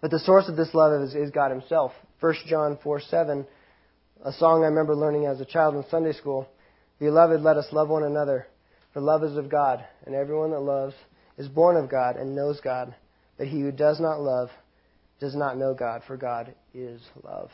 [0.00, 1.92] But the source of this love is, is God Himself.
[2.20, 3.46] 1 John 4 7,
[4.24, 6.48] a song I remember learning as a child in Sunday school.
[6.98, 8.46] Beloved, let us love one another,
[8.92, 10.94] for love is of God, and everyone that loves
[11.36, 12.94] is born of God and knows God.
[13.36, 14.50] But he who does not love
[15.20, 17.50] does not know God, for God is love.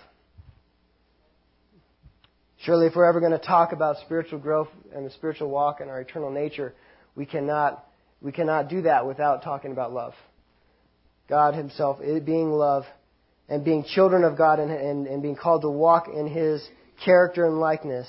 [2.65, 5.91] Surely, if we're ever going to talk about spiritual growth and the spiritual walk and
[5.91, 6.75] our eternal nature,
[7.15, 7.85] we cannot,
[8.23, 10.15] we cannot do that without talking about love.
[11.29, 12.85] God Himself being love
[13.49, 16.67] and being children of God and, and, and being called to walk in His
[17.05, 18.09] character and likeness.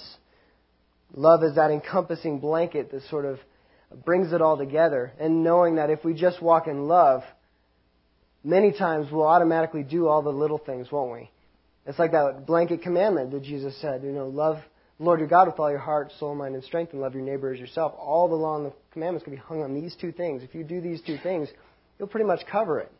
[1.13, 3.39] Love is that encompassing blanket that sort of
[4.03, 5.13] brings it all together.
[5.19, 7.21] And knowing that if we just walk in love,
[8.43, 11.29] many times we'll automatically do all the little things, won't we?
[11.85, 14.57] It's like that blanket commandment that Jesus said, you know, love
[14.97, 17.53] Lord your God with all your heart, soul, mind, and strength, and love your neighbor
[17.53, 17.93] as yourself.
[17.99, 20.41] All the law and the commandments can be hung on these two things.
[20.41, 21.49] If you do these two things,
[21.99, 22.91] you'll pretty much cover it.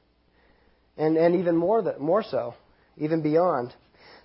[0.97, 2.53] And, and even more, that, more so,
[2.97, 3.73] even beyond.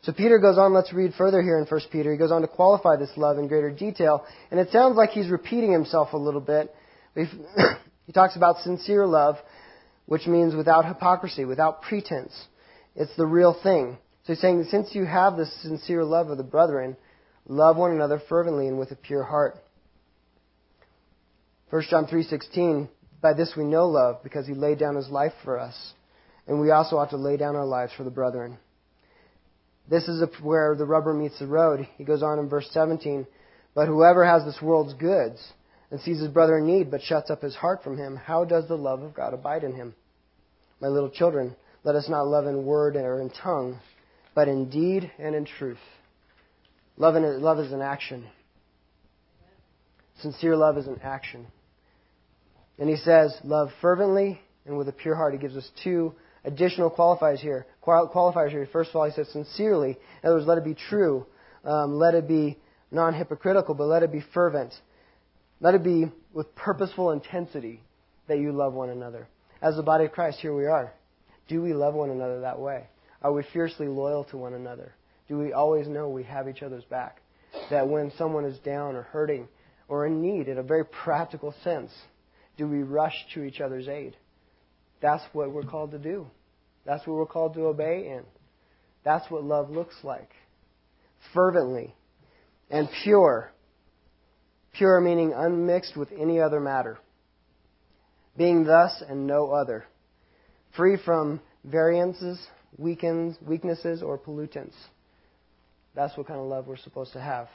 [0.03, 2.11] So Peter goes on, let's read further here in 1 Peter.
[2.11, 4.25] He goes on to qualify this love in greater detail.
[4.51, 6.75] And it sounds like he's repeating himself a little bit.
[7.15, 9.37] he talks about sincere love,
[10.07, 12.33] which means without hypocrisy, without pretense.
[12.97, 13.99] It's the real thing.
[14.25, 16.97] So he's saying since you have this sincere love of the brethren,
[17.47, 19.57] love one another fervently and with a pure heart.
[21.71, 22.89] 1 John 3:16
[23.21, 25.93] By this we know love because he laid down his life for us
[26.47, 28.59] and we also ought to lay down our lives for the brethren.
[29.89, 31.89] This is where the rubber meets the road.
[31.97, 33.27] He goes on in verse 17,
[33.75, 35.53] but whoever has this world's goods
[35.91, 38.69] and sees his brother in need but shuts up his heart from him, how does
[38.69, 39.95] the love of God abide in him?
[40.81, 43.79] My little children, let us not love in word or in tongue,
[44.35, 45.79] but in deed and in truth.
[46.97, 48.27] Love, in, love is an action.
[50.21, 51.47] Sincere love is an action.
[52.79, 55.33] And he says, love fervently and with a pure heart.
[55.33, 56.15] He gives us two
[56.45, 57.67] additional qualifiers here.
[57.85, 58.69] Qualifiers here.
[58.73, 59.99] First of all, he says sincerely.
[60.23, 61.27] In other words, let it be true.
[61.65, 62.59] Um, let it be
[62.91, 64.73] non hypocritical, but let it be fervent.
[65.61, 67.83] Let it be with purposeful intensity
[68.29, 69.29] that you love one another.
[69.61, 70.93] As the body of Christ, here we are.
[71.49, 72.87] Do we love one another that way?
[73.23, 74.95] Are we fiercely loyal to one another?
[75.29, 77.21] Do we always know we have each other's back?
[77.71, 79.49] That when someone is down or hurting
[79.89, 81.91] or in need, in a very practical sense,
[82.57, 84.17] do we rush to each other's aid?
[85.01, 86.27] That's what we're called to do.
[86.85, 88.23] That's what we're called to obey in.
[89.05, 90.31] That's what love looks like.
[91.35, 91.95] Fervently
[92.71, 93.53] and pure.
[94.73, 96.99] Pure meaning unmixed with any other matter.
[98.37, 99.85] Being thus and no other.
[100.77, 102.41] Free from variances,
[102.79, 104.75] weakens, weaknesses, or pollutants.
[105.95, 107.49] That's what kind of love we're supposed to have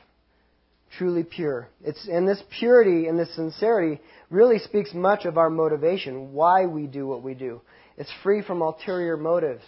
[0.97, 1.67] truly pure.
[1.83, 6.87] It's, and this purity and this sincerity really speaks much of our motivation, why we
[6.87, 7.61] do what we do.
[7.97, 9.63] It's free from ulterior motives.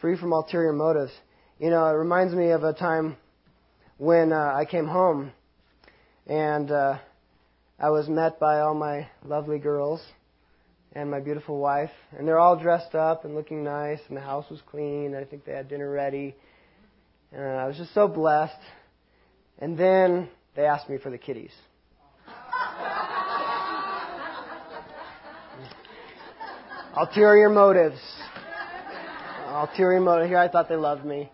[0.00, 1.12] Free from ulterior motives.
[1.58, 3.16] You know, it reminds me of a time
[3.96, 5.32] when uh, I came home
[6.26, 6.98] and uh,
[7.78, 10.00] I was met by all my lovely girls
[10.92, 14.46] and my beautiful wife, and they're all dressed up and looking nice, and the house
[14.50, 15.06] was clean.
[15.06, 16.34] and I think they had dinner ready.
[17.32, 18.58] And I was just so blessed.
[19.60, 21.52] And then they asked me for the kitties.
[26.96, 28.00] Ulterior motives.
[29.46, 30.28] Ulterior motive.
[30.28, 31.30] Here I thought they loved me.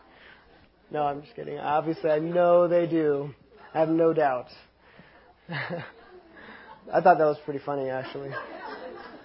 [0.90, 1.58] No, I'm just kidding.
[1.58, 3.34] Obviously, I know they do.
[3.72, 4.48] I have no doubt.
[5.48, 8.30] I thought that was pretty funny, actually.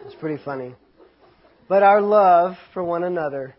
[0.06, 0.74] It's pretty funny.
[1.68, 3.56] But our love for one another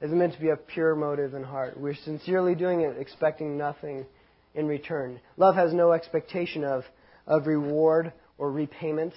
[0.00, 1.78] is meant to be a pure motive and heart.
[1.78, 4.06] We're sincerely doing it, expecting nothing
[4.54, 5.20] in return.
[5.36, 6.84] Love has no expectation of,
[7.26, 9.12] of reward or repayment.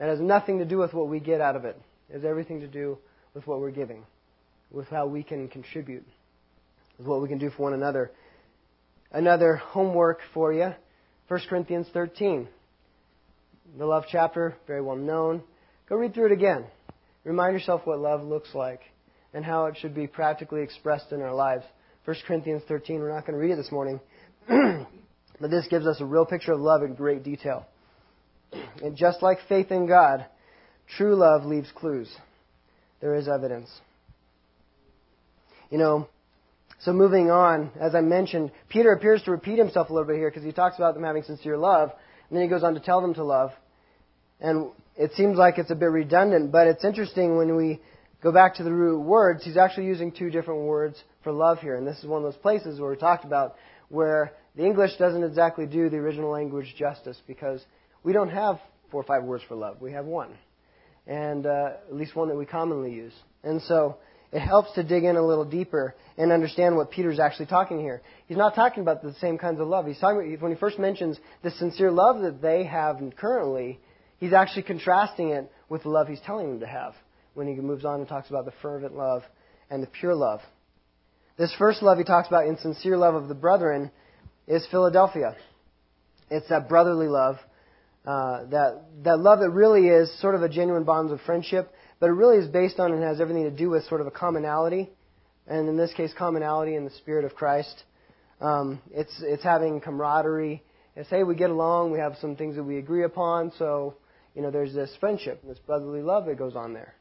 [0.00, 1.80] It has nothing to do with what we get out of it.
[2.08, 2.98] It has everything to do
[3.34, 4.04] with what we're giving,
[4.70, 6.06] with how we can contribute,
[6.98, 8.10] with what we can do for one another.
[9.10, 10.72] Another homework for you
[11.28, 12.48] 1 Corinthians 13.
[13.76, 15.42] The love chapter, very well known.
[15.88, 16.64] Go read through it again.
[17.24, 18.80] Remind yourself what love looks like
[19.34, 21.64] and how it should be practically expressed in our lives.
[22.08, 24.00] 1 Corinthians 13, we're not going to read it this morning,
[24.48, 27.66] but this gives us a real picture of love in great detail.
[28.82, 30.24] And just like faith in God,
[30.96, 32.10] true love leaves clues.
[33.02, 33.68] There is evidence.
[35.68, 36.08] You know,
[36.80, 40.30] so moving on, as I mentioned, Peter appears to repeat himself a little bit here
[40.30, 41.90] because he talks about them having sincere love,
[42.30, 43.50] and then he goes on to tell them to love.
[44.40, 47.82] And it seems like it's a bit redundant, but it's interesting when we
[48.22, 51.74] go back to the root words, he's actually using two different words for love here.
[51.74, 53.56] And this is one of those places where we talked about
[53.90, 57.62] where the English doesn't exactly do the original language justice because
[58.02, 58.58] we don't have
[58.90, 59.76] four or five words for love.
[59.78, 60.30] We have one.
[61.06, 63.12] And uh, at least one that we commonly use.
[63.44, 63.98] And so
[64.32, 68.00] it helps to dig in a little deeper and understand what Peter's actually talking here.
[68.26, 69.86] He's not talking about the same kinds of love.
[69.86, 73.78] He's talking about, when he first mentions the sincere love that they have currently,
[74.16, 76.94] he's actually contrasting it with the love he's telling them to have
[77.34, 79.24] when he moves on and talks about the fervent love
[79.68, 80.40] and the pure love.
[81.38, 83.92] This first love he talks about in sincere love of the brethren
[84.48, 85.36] is Philadelphia.
[86.30, 87.36] It's that brotherly love,
[88.04, 92.08] uh, that that love that really is sort of a genuine bond of friendship, but
[92.08, 94.90] it really is based on and has everything to do with sort of a commonality,
[95.46, 97.84] and in this case, commonality in the spirit of Christ.
[98.40, 100.60] Um, it's it's having camaraderie.
[100.96, 101.92] It's hey, we get along.
[101.92, 103.52] We have some things that we agree upon.
[103.60, 103.94] So
[104.34, 106.94] you know, there's this friendship, this brotherly love that goes on there.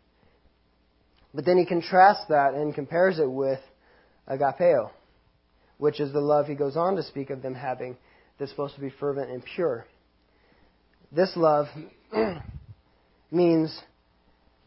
[1.33, 3.59] But then he contrasts that and compares it with
[4.29, 4.89] agapeo,
[5.77, 7.97] which is the love he goes on to speak of them having
[8.39, 9.85] that's supposed to be fervent and pure.
[11.11, 11.67] This love
[13.31, 13.77] means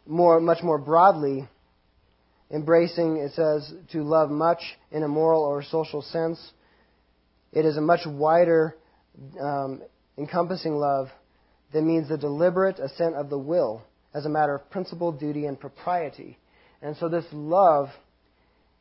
[0.06, 1.48] more, much more broadly,
[2.50, 6.40] embracing, it says, to love much in a moral or social sense.
[7.52, 8.76] It is a much wider,
[9.40, 9.82] um,
[10.18, 11.08] encompassing love
[11.72, 13.82] that means the deliberate assent of the will
[14.14, 16.36] as a matter of principle, duty, and propriety.
[16.82, 17.88] And so this love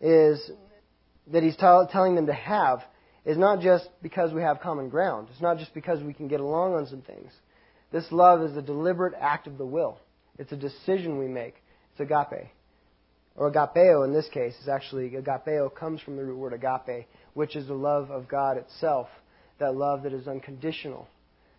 [0.02, 0.50] is
[1.32, 2.84] that he's t- telling them to have
[3.26, 5.28] is not just because we have common ground.
[5.32, 7.32] It's not just because we can get along on some things.
[7.92, 10.00] This love is a deliberate act of the will.
[10.38, 11.56] It's a decision we make.
[11.92, 12.50] It's agape.
[13.36, 17.56] Or agapeo in this case is actually, agapeo comes from the root word agape, which
[17.56, 19.08] is the love of God itself.
[19.60, 21.08] That love that is unconditional.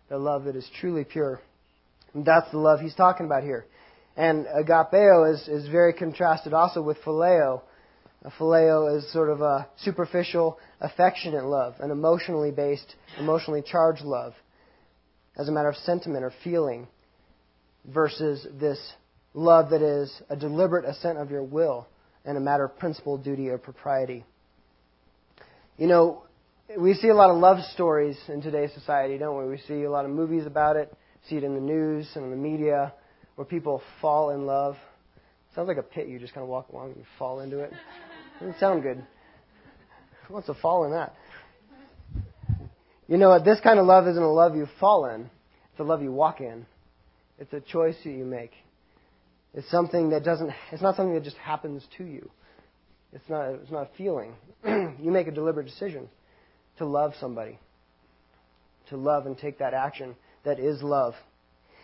[0.09, 1.39] That love that is truly pure.
[2.13, 3.65] And that's the love he's talking about here.
[4.17, 7.61] And agapeo is, is very contrasted also with phileo.
[8.23, 14.33] A phileo is sort of a superficial, affectionate love, an emotionally based, emotionally charged love,
[15.37, 16.87] as a matter of sentiment or feeling,
[17.85, 18.79] versus this
[19.33, 21.87] love that is a deliberate assent of your will
[22.25, 24.23] and a matter of principle, duty, or propriety.
[25.77, 26.23] You know,
[26.77, 29.49] we see a lot of love stories in today's society, don't we?
[29.49, 30.93] We see a lot of movies about it,
[31.27, 32.93] see it in the news and in the media
[33.35, 34.75] where people fall in love.
[35.55, 36.07] Sounds like a pit.
[36.07, 37.73] You just kind of walk along and you fall into it.
[38.41, 39.05] Doesn't sound good.
[40.25, 41.13] Who wants to fall in that?
[43.07, 43.45] You know what?
[43.45, 45.29] This kind of love isn't a love you fall in.
[45.69, 46.65] It's a love you walk in.
[47.37, 48.53] It's a choice that you make.
[49.53, 50.51] It's something that doesn't.
[50.71, 52.31] It's not something that just happens to you.
[53.13, 53.49] It's not.
[53.49, 54.33] It's not a feeling.
[54.65, 56.09] you make a deliberate decision
[56.79, 57.59] to love somebody.
[58.89, 61.13] To love and take that action that is love.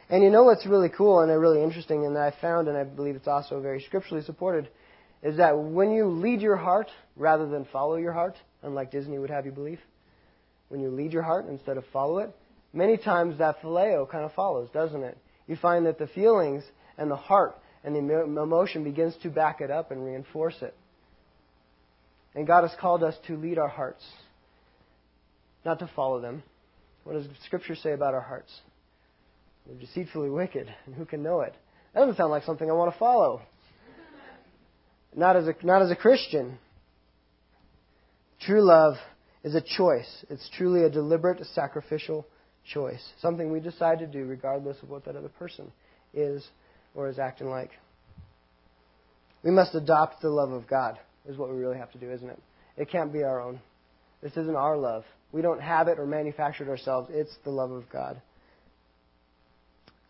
[0.09, 3.15] And you know what's really cool and really interesting, and I found, and I believe
[3.15, 4.69] it's also very scripturally supported,
[5.27, 6.87] is that when you lead your heart
[7.17, 9.81] rather than follow your heart, unlike Disney would have you believe,
[10.69, 12.33] when you lead your heart instead of follow it,
[12.71, 15.17] many times that phileo kind of follows, doesn't it?
[15.45, 16.63] You find that the feelings
[16.97, 20.73] and the heart and the emotion begins to back it up and reinforce it.
[22.33, 24.05] And God has called us to lead our hearts,
[25.65, 26.41] not to follow them.
[27.03, 28.53] What does Scripture say about our hearts?
[29.65, 31.53] They're deceitfully wicked, and who can know it?
[31.93, 33.41] That doesn't sound like something I want to follow.
[35.17, 36.59] Not as a, not as a Christian.
[38.39, 38.93] True love
[39.43, 40.25] is a choice.
[40.29, 42.27] It's truly a deliberate, sacrificial
[42.71, 43.03] choice.
[43.19, 45.71] Something we decide to do regardless of what that other person
[46.13, 46.47] is
[46.93, 47.71] or is acting like.
[49.43, 52.29] We must adopt the love of God, is what we really have to do, isn't
[52.29, 52.39] it?
[52.77, 53.59] It can't be our own.
[54.21, 55.03] This isn't our love.
[55.31, 57.09] We don't have it or manufacture it ourselves.
[57.11, 58.21] It's the love of God.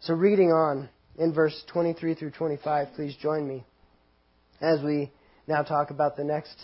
[0.01, 3.63] So, reading on in verse 23 through 25, please join me
[4.61, 5.11] as we
[5.47, 6.55] now talk about the next,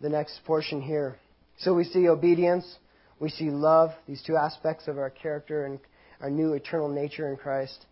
[0.00, 1.16] the next portion here.
[1.58, 2.66] So, we see obedience,
[3.18, 5.78] we see love, these two aspects of our character and
[6.20, 7.86] our new eternal nature in Christ.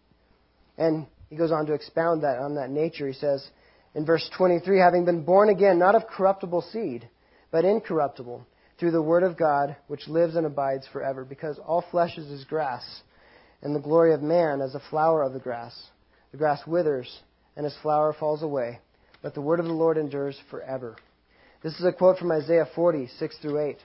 [0.77, 3.07] And he goes on to expound that on that nature.
[3.07, 3.47] He says
[3.95, 7.09] in verse 23, having been born again, not of corruptible seed,
[7.51, 8.47] but incorruptible,
[8.79, 12.45] through the word of God, which lives and abides forever, because all flesh is as
[12.45, 12.85] grass
[13.62, 15.75] and the glory of man as a flower of the grass.
[16.33, 17.21] The grass withers,
[17.57, 18.81] and its flower falls away,
[19.24, 20.96] but the word of the Lord endures forever.
[21.62, 23.78] This is a quote from Isaiah 40, 6 through 8,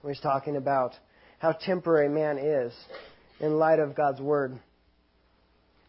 [0.00, 0.92] where he's talking about
[1.40, 2.72] how temporary man is
[3.40, 4.56] in light of God's word.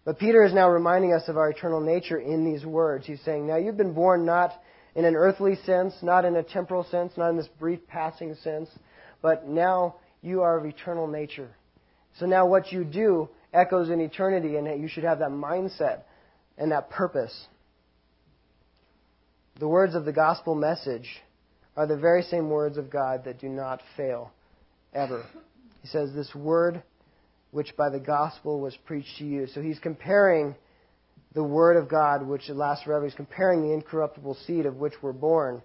[0.05, 3.05] But Peter is now reminding us of our eternal nature in these words.
[3.05, 4.53] He's saying, Now you've been born not
[4.95, 8.69] in an earthly sense, not in a temporal sense, not in this brief passing sense,
[9.21, 11.51] but now you are of eternal nature.
[12.17, 16.05] So now what you do echoes in eternity, and you should have that mindset
[16.57, 17.47] and that purpose.
[19.60, 21.08] The words of the gospel message
[21.78, 24.32] are the very same words of God that do not fail,
[24.94, 25.26] ever.
[25.82, 26.82] He says, This word
[27.52, 29.46] which by the gospel was preached to you.
[29.48, 30.56] So he's comparing
[31.34, 33.06] the word of God, which lasts forever.
[33.06, 35.62] He's comparing the incorruptible seed of which we're born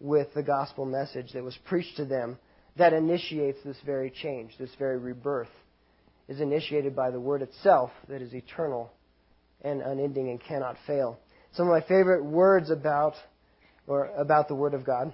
[0.00, 2.36] with the gospel message that was preached to them
[2.76, 5.48] that initiates this very change, this very rebirth,
[6.28, 8.90] is initiated by the Word itself that is eternal
[9.62, 11.18] and unending and cannot fail.
[11.54, 13.14] Some of my favorite words about
[13.86, 15.12] or about the Word of God,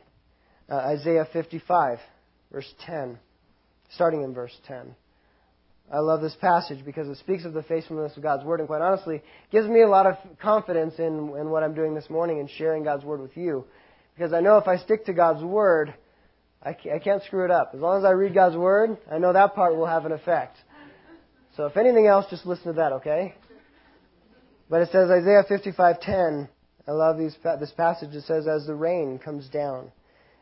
[0.70, 1.98] uh, Isaiah 55,
[2.52, 3.18] verse 10,
[3.94, 4.94] starting in verse 10.
[5.92, 8.82] I love this passage because it speaks of the faithfulness of God's Word, and quite
[8.82, 12.48] honestly, gives me a lot of confidence in, in what I'm doing this morning and
[12.50, 13.64] sharing God's Word with you.
[14.14, 15.94] Because I know if I stick to God's Word,
[16.62, 17.72] I can't screw it up.
[17.74, 20.56] As long as I read God's Word, I know that part will have an effect.
[21.56, 23.34] So if anything else, just listen to that, okay?
[24.70, 26.48] But it says Isaiah 55:10,
[26.86, 28.14] I love these, this passage.
[28.14, 29.92] It says, As the rain comes down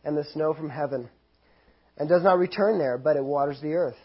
[0.04, 1.08] and the snow from heaven,
[1.96, 3.96] and does not return there, but it waters the earth.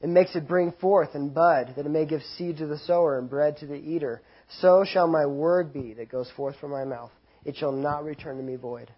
[0.00, 3.18] It makes it bring forth and bud, that it may give seed to the sower
[3.18, 4.20] and bread to the eater.
[4.60, 7.12] So shall my word be that goes forth from my mouth.
[7.44, 8.90] It shall not return to me void.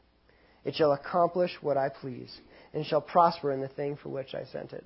[0.64, 2.34] It shall accomplish what I please,
[2.72, 4.84] and shall prosper in the thing for which I sent it.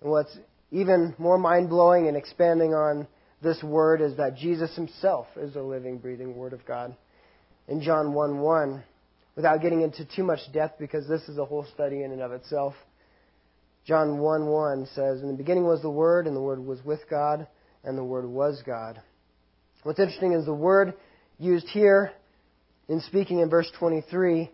[0.00, 0.34] And what's
[0.70, 3.06] even more mind blowing and expanding on
[3.42, 6.94] this word is that Jesus himself is the living, breathing Word of God.
[7.68, 8.84] In John 1 1,
[9.34, 12.32] without getting into too much depth because this is a whole study in and of
[12.32, 12.74] itself,
[13.86, 17.00] John 1 1 says, In the beginning was the Word, and the Word was with
[17.08, 17.46] God,
[17.82, 19.00] and the Word was God.
[19.84, 20.92] What's interesting is the word
[21.38, 22.12] used here
[22.88, 24.50] in speaking in verse 23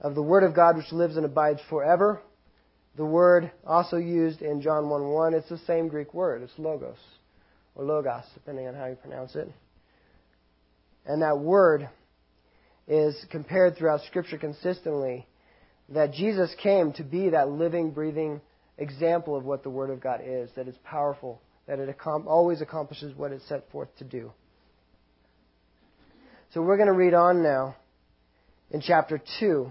[0.00, 2.22] of the Word of God which lives and abides forever.
[2.96, 6.42] The word also used in John 1 1, it's the same Greek word.
[6.42, 6.98] It's logos
[7.80, 9.50] or logos, depending on how you pronounce it.
[11.06, 11.88] And that word
[12.86, 15.26] is compared throughout Scripture consistently
[15.88, 18.40] that Jesus came to be that living, breathing
[18.78, 23.16] example of what the Word of God is, that it's powerful, that it always accomplishes
[23.16, 24.30] what it's set forth to do.
[26.52, 27.76] So we're going to read on now
[28.70, 29.70] in chapter 2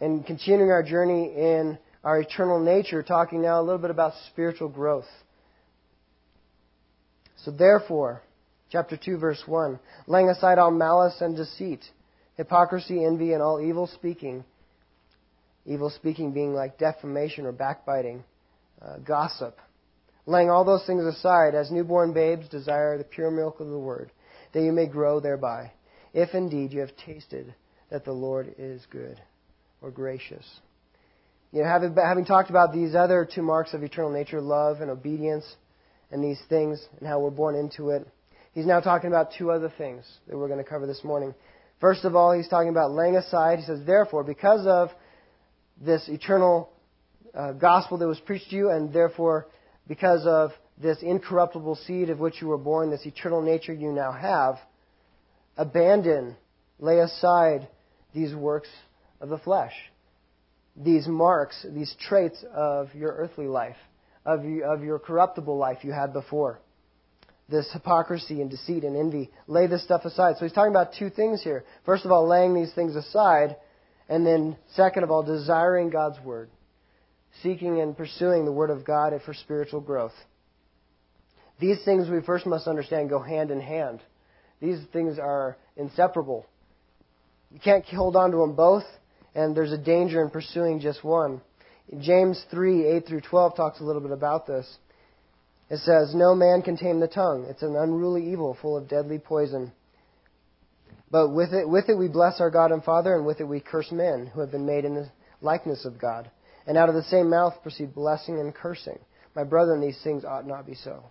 [0.00, 4.68] and continuing our journey in our eternal nature, talking now a little bit about spiritual
[4.68, 5.06] growth.
[7.36, 8.22] So therefore,
[8.70, 11.84] chapter 2, verse 1, laying aside all malice and deceit,
[12.36, 14.44] hypocrisy, envy, and all evil speaking,
[15.66, 18.24] evil speaking being like defamation or backbiting,
[18.82, 19.58] uh, gossip,
[20.26, 24.10] laying all those things aside, as newborn babes desire the pure milk of the word,
[24.52, 25.70] that you may grow thereby,
[26.12, 27.54] if indeed you have tasted
[27.90, 29.20] that the Lord is good
[29.80, 30.44] or gracious.
[31.52, 34.90] You know, having, having talked about these other two marks of eternal nature, love and
[34.90, 35.44] obedience,
[36.10, 38.06] and these things and how we're born into it.
[38.52, 41.34] He's now talking about two other things that we're going to cover this morning.
[41.80, 43.58] First of all, he's talking about laying aside.
[43.58, 44.90] He says, therefore, because of
[45.80, 46.70] this eternal
[47.34, 49.48] uh, gospel that was preached to you, and therefore,
[49.88, 54.12] because of this incorruptible seed of which you were born, this eternal nature you now
[54.12, 54.56] have,
[55.56, 56.36] abandon,
[56.78, 57.68] lay aside
[58.14, 58.68] these works
[59.20, 59.74] of the flesh,
[60.76, 63.76] these marks, these traits of your earthly life
[64.24, 66.60] of, of your corruptible life you had before.
[67.48, 69.30] This hypocrisy and deceit and envy.
[69.46, 70.36] Lay this stuff aside.
[70.38, 71.64] So he's talking about two things here.
[71.84, 73.56] First of all, laying these things aside,
[74.08, 76.48] and then second of all, desiring God's Word.
[77.42, 80.14] Seeking and pursuing the Word of God for spiritual growth.
[81.60, 84.00] These things we first must understand go hand in hand.
[84.60, 86.46] These things are inseparable.
[87.50, 88.84] You can't hold on to them both,
[89.34, 91.40] and there's a danger in pursuing just one.
[92.00, 94.78] James 3, 8 through 12 talks a little bit about this.
[95.70, 97.46] It says, No man can tame the tongue.
[97.48, 99.72] It's an unruly evil full of deadly poison.
[101.10, 103.60] But with it, with it we bless our God and Father, and with it we
[103.60, 105.10] curse men who have been made in the
[105.40, 106.30] likeness of God.
[106.66, 108.98] And out of the same mouth proceed blessing and cursing.
[109.36, 111.04] My brethren, these things ought not be so.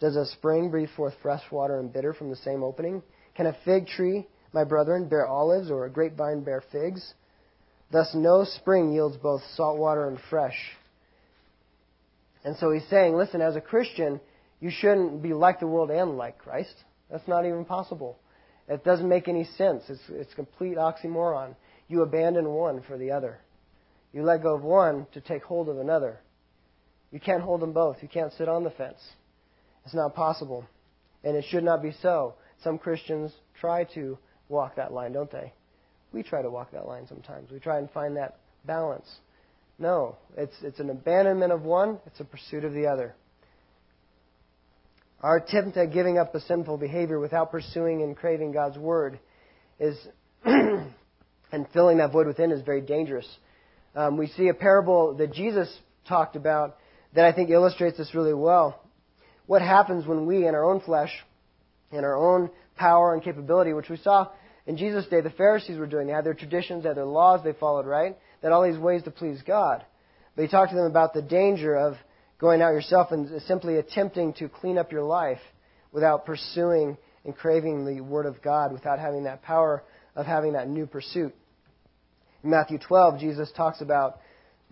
[0.00, 3.02] Does a spring breathe forth fresh water and bitter from the same opening?
[3.36, 7.14] Can a fig tree, my brethren, bear olives, or a grapevine bear figs?
[7.90, 10.56] Thus, no spring yields both salt water and fresh.
[12.44, 14.20] And so he's saying, listen, as a Christian,
[14.60, 16.74] you shouldn't be like the world and like Christ.
[17.10, 18.18] That's not even possible.
[18.68, 19.82] It doesn't make any sense.
[19.88, 21.56] It's, it's complete oxymoron.
[21.88, 23.40] You abandon one for the other.
[24.12, 26.20] You let go of one to take hold of another.
[27.10, 27.96] You can't hold them both.
[28.00, 29.00] You can't sit on the fence.
[29.84, 30.64] It's not possible.
[31.24, 32.34] And it should not be so.
[32.62, 34.18] Some Christians try to
[34.48, 35.52] walk that line, don't they?
[36.12, 37.50] We try to walk that line sometimes.
[37.50, 39.08] We try and find that balance.
[39.78, 43.14] No, it's, it's an abandonment of one, it's a pursuit of the other.
[45.22, 49.18] Our attempt at giving up a sinful behavior without pursuing and craving God's word
[49.78, 49.96] is,
[50.44, 50.92] and
[51.72, 53.26] filling that void within is very dangerous.
[53.94, 55.74] Um, we see a parable that Jesus
[56.08, 56.76] talked about
[57.14, 58.82] that I think illustrates this really well.
[59.46, 61.10] What happens when we, in our own flesh,
[61.90, 64.28] in our own power and capability, which we saw
[64.70, 66.06] in Jesus' day, the Pharisees were doing.
[66.06, 68.16] They had their traditions, they had their laws they followed, right?
[68.40, 69.84] They had all these ways to please God.
[70.36, 71.94] But he talked to them about the danger of
[72.38, 75.40] going out yourself and simply attempting to clean up your life
[75.90, 79.82] without pursuing and craving the Word of God, without having that power
[80.14, 81.34] of having that new pursuit.
[82.44, 84.20] In Matthew 12, Jesus talks about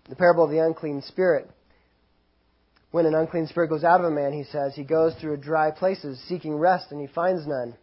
[0.08, 1.50] the parable of the unclean spirit.
[2.92, 5.72] When an unclean spirit goes out of a man, he says, he goes through dry
[5.72, 7.74] places seeking rest and he finds none.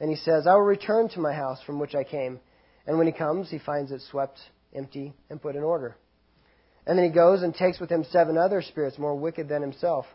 [0.00, 2.40] And he says, I will return to my house from which I came.
[2.86, 4.38] And when he comes, he finds it swept,
[4.74, 5.96] empty, and put in order.
[6.86, 10.06] And then he goes and takes with him seven other spirits more wicked than himself.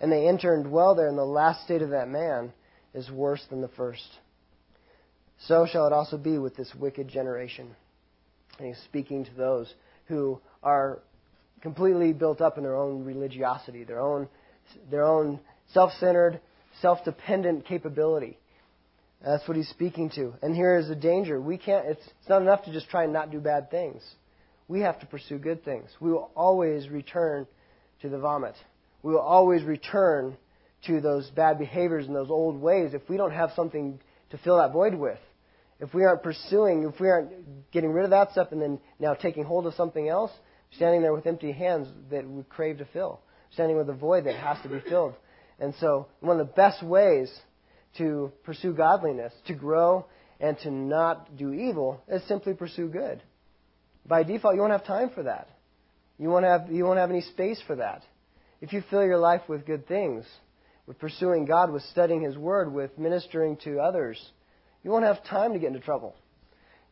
[0.00, 2.52] And they enter and dwell there and the last state of that man.
[2.94, 4.08] is worse than the first.
[5.46, 7.74] So shall it also be with this wicked generation.
[8.58, 9.72] And he's speaking to those
[10.06, 11.00] who are
[11.62, 14.28] completely built up in their own religiosity, their own,
[14.90, 15.40] their own
[15.72, 16.40] self centered,
[16.80, 18.38] self dependent capability.
[19.24, 20.34] That's what he's speaking to.
[20.42, 21.40] And here is the danger.
[21.40, 24.02] We can't, it's, it's not enough to just try and not do bad things.
[24.66, 25.90] We have to pursue good things.
[26.00, 27.46] We will always return
[28.02, 28.54] to the vomit.
[29.02, 30.36] We will always return
[30.86, 34.00] to those bad behaviors and those old ways if we don't have something
[34.30, 35.18] to fill that void with.
[35.80, 39.14] If we aren't pursuing, if we aren't getting rid of that stuff and then now
[39.14, 40.30] taking hold of something else,
[40.76, 43.20] standing there with empty hands that we crave to fill,
[43.52, 45.14] standing with a void that has to be filled.
[45.58, 47.30] And so, one of the best ways
[47.98, 50.06] to pursue godliness, to grow,
[50.38, 53.22] and to not do evil is simply pursue good.
[54.06, 55.48] By default, you won't have time for that.
[56.18, 58.02] You won't have, you won't have any space for that.
[58.60, 60.24] If you fill your life with good things,
[60.86, 64.20] with pursuing God, with studying His Word, with ministering to others,
[64.82, 66.14] you won't have time to get into trouble.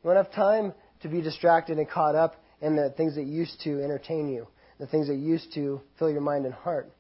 [0.03, 0.73] You won't have time
[1.03, 4.47] to be distracted and caught up in the things that used to entertain you,
[4.79, 6.91] the things that used to fill your mind and heart.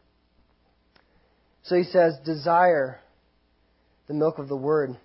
[1.65, 3.01] So he says, desire
[4.09, 4.97] the milk of the Word.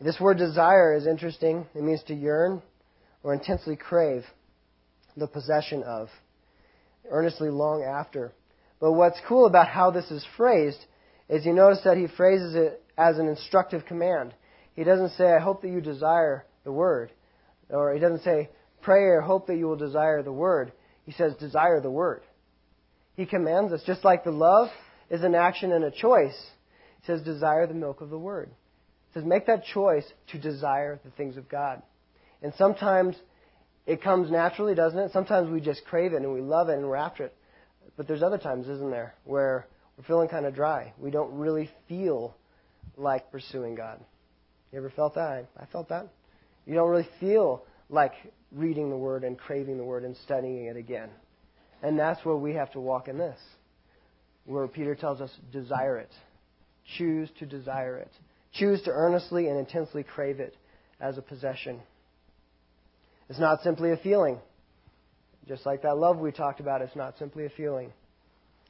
[0.00, 1.64] This word desire is interesting.
[1.76, 2.60] It means to yearn
[3.22, 4.24] or intensely crave
[5.16, 6.08] the possession of,
[7.08, 8.32] earnestly long after.
[8.80, 10.84] But what's cool about how this is phrased
[11.28, 14.34] is you notice that he phrases it as an instructive command.
[14.74, 17.12] He doesn't say, I hope that you desire the word.
[17.68, 18.50] Or he doesn't say,
[18.80, 20.72] pray or hope that you will desire the word.
[21.06, 22.22] He says, desire the word.
[23.14, 24.68] He commands us, just like the love
[25.10, 26.34] is an action and a choice.
[27.02, 28.50] He says, desire the milk of the word.
[29.08, 31.82] He says, make that choice to desire the things of God.
[32.42, 33.16] And sometimes
[33.86, 35.12] it comes naturally, doesn't it?
[35.12, 37.36] Sometimes we just crave it and we love it and we're after it.
[37.96, 40.92] But there's other times, isn't there, where we're feeling kind of dry.
[40.98, 42.36] We don't really feel
[42.96, 44.00] like pursuing God.
[44.72, 45.48] You ever felt that?
[45.60, 46.08] I felt that.
[46.66, 48.12] You don't really feel like
[48.52, 51.10] reading the Word and craving the Word and studying it again.
[51.82, 53.38] And that's where we have to walk in this,
[54.46, 56.10] where Peter tells us, desire it.
[56.98, 58.10] Choose to desire it.
[58.52, 60.56] Choose to earnestly and intensely crave it
[61.00, 61.80] as a possession.
[63.28, 64.38] It's not simply a feeling.
[65.48, 67.92] Just like that love we talked about, it's not simply a feeling.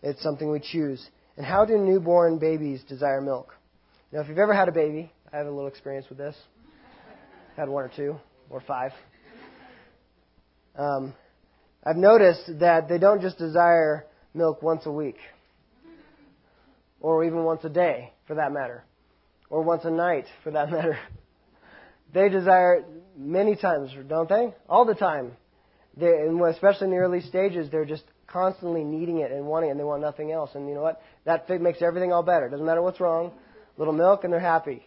[0.03, 1.05] It's something we choose.
[1.37, 3.55] And how do newborn babies desire milk?
[4.13, 6.37] Now, if you've ever had a baby, I have a little experience with this.
[7.57, 8.17] Had one or two
[8.51, 8.93] or five.
[10.77, 11.15] Um,
[11.85, 15.17] I've noticed that they don't just desire milk once a week,
[17.03, 18.85] or even once a day, for that matter,
[19.51, 20.99] or once a night, for that matter.
[22.15, 22.85] They desire
[23.17, 24.55] many times, don't they?
[24.69, 25.33] All the time.
[25.97, 29.73] They, and especially in the early stages, they're just constantly needing it and wanting it,
[29.73, 30.51] and they want nothing else.
[30.55, 31.03] And you know what?
[31.25, 32.49] That makes everything all better.
[32.49, 33.33] Doesn't matter what's wrong.
[33.77, 34.87] Little milk, and they're happy.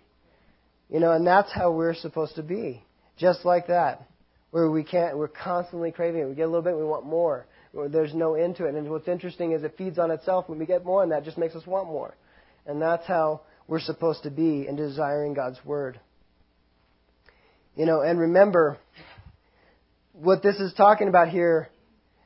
[0.90, 2.84] You know, and that's how we're supposed to be.
[3.18, 4.08] Just like that.
[4.52, 6.26] Where we can't, we're constantly craving it.
[6.26, 7.46] We get a little bit, we want more.
[7.90, 8.76] There's no end to it.
[8.76, 11.38] And what's interesting is it feeds on itself when we get more, and that just
[11.38, 12.16] makes us want more.
[12.66, 16.00] And that's how we're supposed to be in desiring God's Word.
[17.76, 18.78] You know, and remember,
[20.14, 21.70] what this is talking about here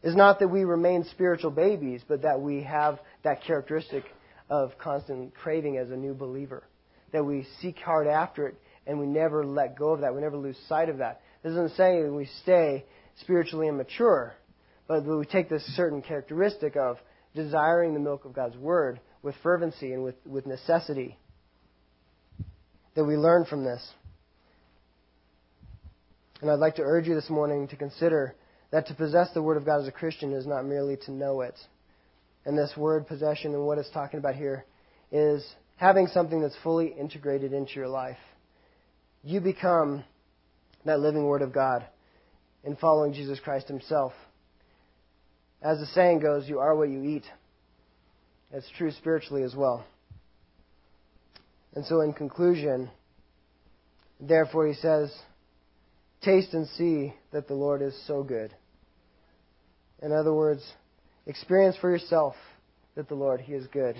[0.03, 4.03] is not that we remain spiritual babies, but that we have that characteristic
[4.49, 6.63] of constant craving as a new believer.
[7.11, 10.13] That we seek hard after it and we never let go of that.
[10.13, 11.21] We never lose sight of that.
[11.43, 12.85] This isn't saying we stay
[13.21, 14.33] spiritually immature,
[14.89, 16.97] but we take this certain characteristic of
[17.35, 21.15] desiring the milk of God's Word with fervency and with, with necessity.
[22.95, 23.87] That we learn from this.
[26.41, 28.35] And I'd like to urge you this morning to consider
[28.71, 31.41] that to possess the Word of God as a Christian is not merely to know
[31.41, 31.55] it.
[32.45, 34.65] And this word possession and what it's talking about here
[35.11, 38.17] is having something that's fully integrated into your life.
[39.23, 40.03] You become
[40.85, 41.85] that living Word of God
[42.63, 44.13] in following Jesus Christ Himself.
[45.61, 47.25] As the saying goes, you are what you eat.
[48.51, 49.85] It's true spiritually as well.
[51.75, 52.89] And so, in conclusion,
[54.19, 55.13] therefore, he says,
[56.21, 58.53] Taste and see that the Lord is so good.
[60.01, 60.63] In other words,
[61.25, 62.35] experience for yourself
[62.95, 63.95] that the Lord, He is good.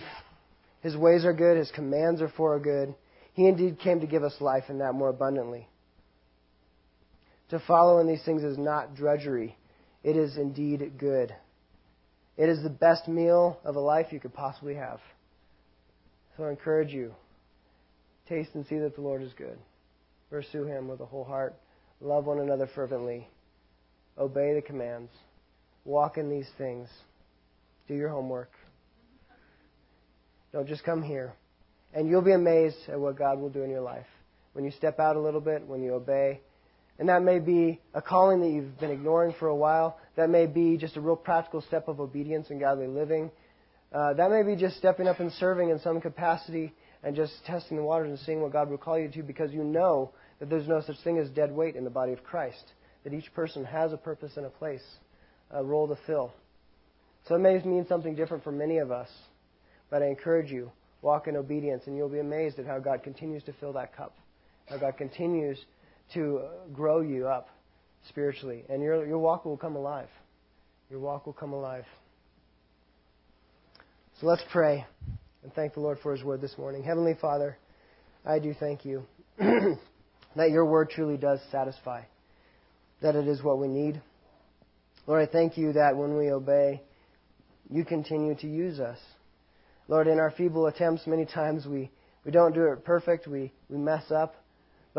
[0.81, 2.95] His ways are good, His commands are for our good.
[3.33, 5.67] He indeed came to give us life and that more abundantly.
[7.51, 9.57] To follow in these things is not drudgery,
[10.03, 11.33] it is indeed good.
[12.39, 15.01] It is the best meal of a life you could possibly have.
[16.37, 17.13] So I encourage you
[18.29, 19.57] taste and see that the Lord is good.
[20.29, 21.53] Pursue Him with a whole heart.
[21.99, 23.27] Love one another fervently.
[24.17, 25.11] Obey the commands.
[25.83, 26.87] Walk in these things.
[27.89, 28.51] Do your homework.
[30.53, 31.33] Don't just come here.
[31.93, 34.07] And you'll be amazed at what God will do in your life.
[34.53, 36.39] When you step out a little bit, when you obey.
[36.99, 39.97] And that may be a calling that you've been ignoring for a while.
[40.17, 43.31] That may be just a real practical step of obedience and godly living.
[43.93, 47.77] Uh, that may be just stepping up and serving in some capacity and just testing
[47.77, 50.67] the waters and seeing what God will call you to because you know that there's
[50.67, 52.63] no such thing as dead weight in the body of Christ.
[53.05, 54.83] That each person has a purpose and a place,
[55.51, 56.33] a role to fill.
[57.27, 59.09] So it may mean something different for many of us,
[59.89, 60.71] but I encourage you,
[61.01, 64.17] walk in obedience, and you'll be amazed at how God continues to fill that cup,
[64.67, 65.57] how God continues
[66.13, 66.41] to
[66.73, 67.49] grow you up
[68.07, 70.09] spiritually, and your, your walk will come alive.
[70.89, 71.85] Your walk will come alive.
[74.19, 74.85] So let's pray
[75.43, 76.83] and thank the Lord for His word this morning.
[76.83, 77.57] Heavenly Father,
[78.25, 79.03] I do thank you
[79.37, 82.01] that your word truly does satisfy,
[83.01, 84.01] that it is what we need.
[85.07, 86.81] Lord, I thank you that when we obey,
[87.69, 88.97] you continue to use us.
[89.87, 91.89] Lord, in our feeble attempts, many times we,
[92.25, 94.35] we don't do it perfect, we, we mess up.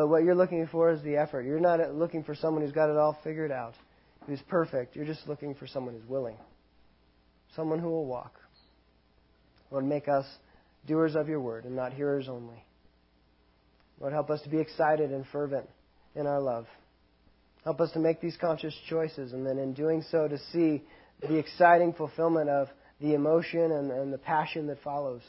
[0.00, 1.44] But what you're looking for is the effort.
[1.44, 3.74] You're not looking for someone who's got it all figured out,
[4.26, 4.96] who's perfect.
[4.96, 6.38] You're just looking for someone who's willing,
[7.54, 8.32] someone who will walk.
[9.70, 10.24] Lord, make us
[10.86, 12.64] doers of your word and not hearers only.
[14.00, 15.68] Lord, help us to be excited and fervent
[16.14, 16.64] in our love.
[17.64, 20.82] Help us to make these conscious choices, and then in doing so, to see
[21.20, 22.68] the exciting fulfillment of
[23.02, 25.20] the emotion and, and the passion that follows.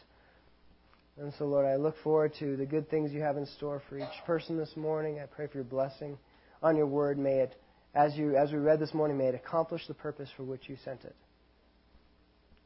[1.21, 3.95] And so, Lord, I look forward to the good things you have in store for
[3.95, 5.19] each person this morning.
[5.19, 6.17] I pray for your blessing
[6.63, 7.19] on your word.
[7.19, 7.55] May it,
[7.93, 10.77] as, you, as we read this morning, may it accomplish the purpose for which you
[10.83, 11.15] sent it.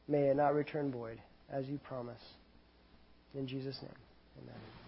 [0.08, 1.20] May it not return void,
[1.52, 2.22] as you promise.
[3.34, 3.92] In Jesus' name,
[4.42, 4.85] amen.